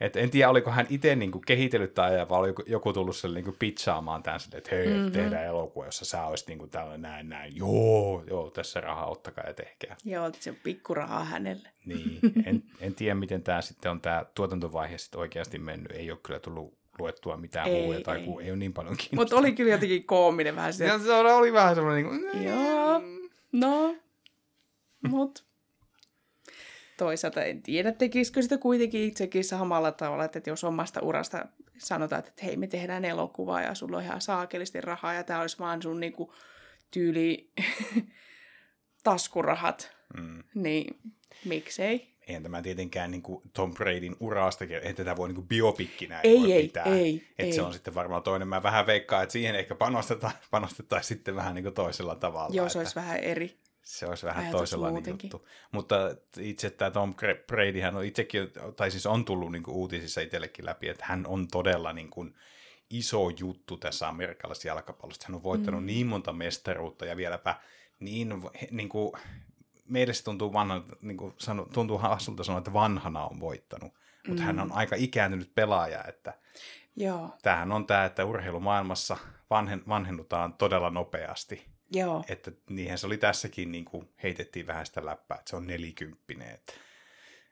et 0.00 0.16
en 0.16 0.30
tiedä, 0.30 0.50
oliko 0.50 0.70
hän 0.70 0.86
itse 0.90 1.16
niin 1.16 1.32
kuin 1.32 1.42
kehitellyt 1.46 1.94
tai 1.94 2.28
vai 2.28 2.38
oliko 2.38 2.62
joku 2.66 2.92
tullut 2.92 3.16
sille 3.16 3.34
niin 3.34 3.44
kuin 3.44 3.56
pitchaamaan 3.58 4.22
tämän 4.22 4.40
sille, 4.40 4.58
että 4.58 4.74
hei, 4.76 4.86
mm-hmm. 4.86 5.12
tehdään 5.12 5.44
elokuva, 5.44 5.86
jossa 5.86 6.04
sä 6.04 6.26
olisit 6.26 6.48
niin 6.48 6.58
kuin 6.58 6.70
tällainen 6.70 7.02
näin, 7.02 7.28
näin, 7.28 7.56
joo, 7.56 8.24
joo, 8.30 8.50
tässä 8.50 8.80
rahaa, 8.80 9.06
ottakaa 9.06 9.44
ja 9.46 9.54
tehkää. 9.54 9.96
Joo, 10.04 10.30
se 10.40 10.50
on 10.50 10.56
pikkurahaa 10.62 11.24
hänelle. 11.24 11.68
Niin, 11.86 12.18
en, 12.46 12.62
en 12.80 12.94
tiedä, 12.94 13.14
miten 13.14 13.42
tämä 13.42 13.60
sitten 13.60 13.90
on 13.90 14.00
tämä 14.00 14.24
tuotantovaihe 14.34 14.98
sitten 14.98 15.20
oikeasti 15.20 15.58
mennyt. 15.58 15.92
Ei 15.92 16.10
ole 16.10 16.18
kyllä 16.22 16.40
tullut 16.40 16.78
luettua 16.98 17.36
mitään 17.36 17.68
Ei, 17.68 17.84
huuja 17.84 18.00
tai 18.00 18.18
ei. 18.18 18.24
kun 18.24 18.42
ei 18.42 18.50
ole 18.50 18.56
niin 18.58 18.72
paljon 18.72 18.96
kiinnostunut. 18.96 19.24
Mutta 19.24 19.36
oli 19.36 19.52
kyllä 19.52 19.70
jotenkin 19.70 20.06
koominen 20.06 20.56
vähän 20.56 20.72
sitä, 20.72 20.84
Ja 20.84 20.98
se 20.98 21.12
oli 21.12 21.52
vähän 21.52 21.74
semmoinen 21.74 22.04
niin 22.04 22.20
kuin, 22.20 22.44
Joo, 22.44 23.02
no, 23.52 23.96
mut 25.08 25.45
toisaalta 26.96 27.42
en 27.44 27.62
tiedä, 27.62 27.92
tekisikö 27.92 28.42
sitä 28.42 28.58
kuitenkin 28.58 29.02
itsekin 29.02 29.44
samalla 29.44 29.92
tavalla, 29.92 30.24
että 30.24 30.40
jos 30.46 30.64
omasta 30.64 31.00
urasta 31.02 31.46
sanotaan, 31.78 32.18
että 32.26 32.44
hei, 32.44 32.56
me 32.56 32.66
tehdään 32.66 33.04
elokuvaa 33.04 33.62
ja 33.62 33.74
sulla 33.74 33.96
on 33.96 34.02
ihan 34.02 34.20
saakelisti 34.20 34.80
rahaa 34.80 35.14
ja 35.14 35.22
tämä 35.24 35.40
olisi 35.40 35.58
vaan 35.58 35.82
sun 35.82 36.00
niinku 36.00 36.34
tyyli 36.90 37.50
taskurahat, 39.04 39.96
Mm. 40.16 40.42
niin 40.54 40.98
miksei? 41.44 42.16
Eihän 42.26 42.42
tämä 42.42 42.62
tietenkään 42.62 43.10
niin 43.10 43.22
kuin 43.22 43.42
Tom 43.52 43.74
Bradyn 43.74 44.16
urasta, 44.20 44.64
ei 44.82 44.94
tätä 44.94 45.16
voi 45.16 45.28
niin 45.28 45.34
kuin 45.34 45.48
biopikkinä 45.48 46.20
Ei, 46.20 46.40
voi 46.40 46.52
ei, 46.52 46.62
pitää. 46.62 46.84
ei, 46.84 47.26
että 47.38 47.54
se 47.54 47.60
ei. 47.60 47.66
on 47.66 47.72
sitten 47.72 47.94
varmaan 47.94 48.22
toinen. 48.22 48.48
Mä 48.48 48.62
vähän 48.62 48.86
veikkaan, 48.86 49.22
että 49.22 49.32
siihen 49.32 49.54
ehkä 49.54 49.74
panostetaan, 49.74 50.32
panostettaisiin 50.50 51.08
sitten 51.08 51.36
vähän 51.36 51.54
niin 51.54 51.62
kuin 51.62 51.74
toisella 51.74 52.14
tavalla. 52.14 52.54
Joo, 52.54 52.66
että 52.66 52.72
se 52.72 52.78
olisi 52.78 52.94
vähän 52.94 53.18
eri. 53.18 53.56
Se 53.86 54.06
olisi 54.06 54.26
vähän 54.26 54.44
ajatus 54.44 54.58
toisenlainen 54.58 54.94
muutenkin. 54.94 55.30
juttu. 55.32 55.48
Mutta 55.72 55.96
itse 56.38 56.70
tämä 56.70 56.90
Tom 56.90 57.14
Bradyhän 57.46 57.96
on 57.96 58.04
itsekin, 58.04 58.52
tai 58.76 58.90
siis 58.90 59.06
on 59.06 59.24
tullut 59.24 59.52
niin 59.52 59.62
kuin 59.62 59.74
uutisissa 59.74 60.20
itsellekin 60.20 60.66
läpi, 60.66 60.88
että 60.88 61.04
hän 61.08 61.26
on 61.26 61.48
todella 61.48 61.92
niin 61.92 62.10
kuin 62.10 62.34
iso 62.90 63.30
juttu 63.30 63.76
tässä 63.76 64.08
amerikkalaisessa 64.08 64.68
jalkapallossa. 64.68 65.26
Hän 65.28 65.34
on 65.34 65.42
voittanut 65.42 65.80
mm. 65.80 65.86
niin 65.86 66.06
monta 66.06 66.32
mestaruutta 66.32 67.04
ja 67.04 67.16
vieläpä 67.16 67.54
niin, 68.00 68.28
niin 68.70 68.88
kuin, 68.88 69.12
meille 69.88 70.14
se 70.14 70.24
tuntuu, 70.24 70.52
vanha, 70.52 70.82
niin 71.00 71.16
kuin 71.16 71.34
sano, 71.38 71.66
tuntuu 71.72 71.98
hassulta 71.98 72.44
sanoa, 72.44 72.58
että 72.58 72.72
vanhana 72.72 73.26
on 73.26 73.40
voittanut. 73.40 73.92
Mutta 74.28 74.42
mm. 74.42 74.46
hän 74.46 74.60
on 74.60 74.72
aika 74.72 74.96
ikääntynyt 74.96 75.54
pelaaja, 75.54 76.04
että 76.08 76.34
Joo, 76.96 77.30
tämähän 77.42 77.72
on 77.72 77.86
tämä, 77.86 78.04
että 78.04 78.24
urheilumaailmassa 78.24 79.16
vanhen, 79.50 79.82
vanhennutaan 79.88 80.52
todella 80.52 80.90
nopeasti. 80.90 81.75
Joo. 81.92 82.24
Että 82.28 82.52
niinhän 82.70 82.98
se 82.98 83.06
oli 83.06 83.18
tässäkin, 83.18 83.72
niin 83.72 83.84
kuin 83.84 84.08
heitettiin 84.22 84.66
vähän 84.66 84.86
sitä 84.86 85.06
läppää, 85.06 85.38
että 85.38 85.50
se 85.50 85.56
on 85.56 85.66
nelikymppinen, 85.66 86.48
että, 86.54 86.72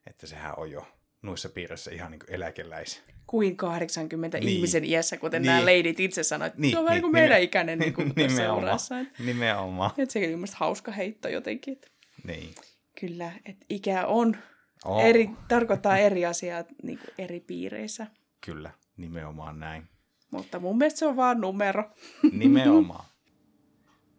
että 0.07 0.27
sehän 0.27 0.55
on 0.59 0.71
jo 0.71 0.87
noissa 1.23 1.49
piirissä 1.49 1.91
ihan 1.91 2.11
niin 2.11 2.19
kuin 2.19 2.31
eläkeläis. 2.35 3.03
Kuin 3.27 3.57
80 3.57 4.39
Niin. 4.39 4.49
ihmisen 4.49 4.85
iässä, 4.85 5.17
kuten 5.17 5.43
Niin. 5.43 5.47
nämä 5.47 5.65
leidit 5.65 6.01
itse 6.01 6.23
sanoivat. 6.23 6.59
Niin, 6.59 6.73
se 6.73 6.79
on 6.79 6.85
vähän 6.85 6.95
niin, 6.97 7.03
kuin 7.03 7.13
meidän 7.13 7.37
nimen- 7.39 7.43
ikäinen 7.45 7.79
niin 7.79 7.95
kuin 7.95 8.13
nimenomaan, 8.17 8.65
urassa. 8.65 8.99
Että 9.01 9.23
nimenomaan. 9.23 9.91
et 9.99 10.11
sekin 10.11 10.29
oli 10.29 10.37
mielestäni 10.37 10.61
hauska 10.61 10.93
heitto 10.93 11.29
jotenkin. 11.29 11.73
Että 11.73 11.89
Niin. 12.25 12.55
kyllä, 13.01 13.33
että 13.45 13.67
ikä 13.69 14.07
on 14.07 14.37
Oh, 14.85 15.05
eri, 15.05 15.31
tarkoittaa 15.49 15.99
eri 15.99 16.27
asiaa 16.27 16.65
niin 16.83 16.99
kuin 16.99 17.09
eri 17.19 17.41
piireissä. 17.41 18.07
Kyllä, 18.41 18.71
nimenomaan 18.97 19.61
näin. 19.61 19.89
Mutta 20.31 20.59
mun 20.59 20.79
mielestä 20.79 20.99
se 20.99 21.07
on 21.07 21.17
vaan 21.17 21.41
numero. 21.41 21.85
Nimenomaan. 22.33 23.05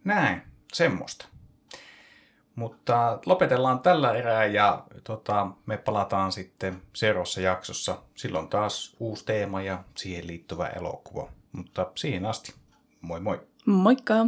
Näin, 0.06 0.42
semmoista. 0.74 1.26
Mutta 2.56 3.20
lopetellaan 3.26 3.80
tällä 3.80 4.14
erää 4.14 4.46
ja 4.46 4.84
tota, 5.04 5.48
me 5.66 5.78
palataan 5.78 6.32
sitten 6.32 6.82
seuraavassa 6.94 7.42
jaksossa. 7.42 8.02
Silloin 8.16 8.48
taas 8.48 8.96
uusi 9.00 9.26
teema 9.26 9.62
ja 9.62 9.84
siihen 9.96 10.28
liittyvä 10.28 10.68
elokuva. 10.68 11.30
Mutta 11.52 11.92
siihen 11.96 12.26
asti, 12.26 12.54
moi 13.02 13.20
moi! 13.20 13.48
Moikka! 13.66 14.26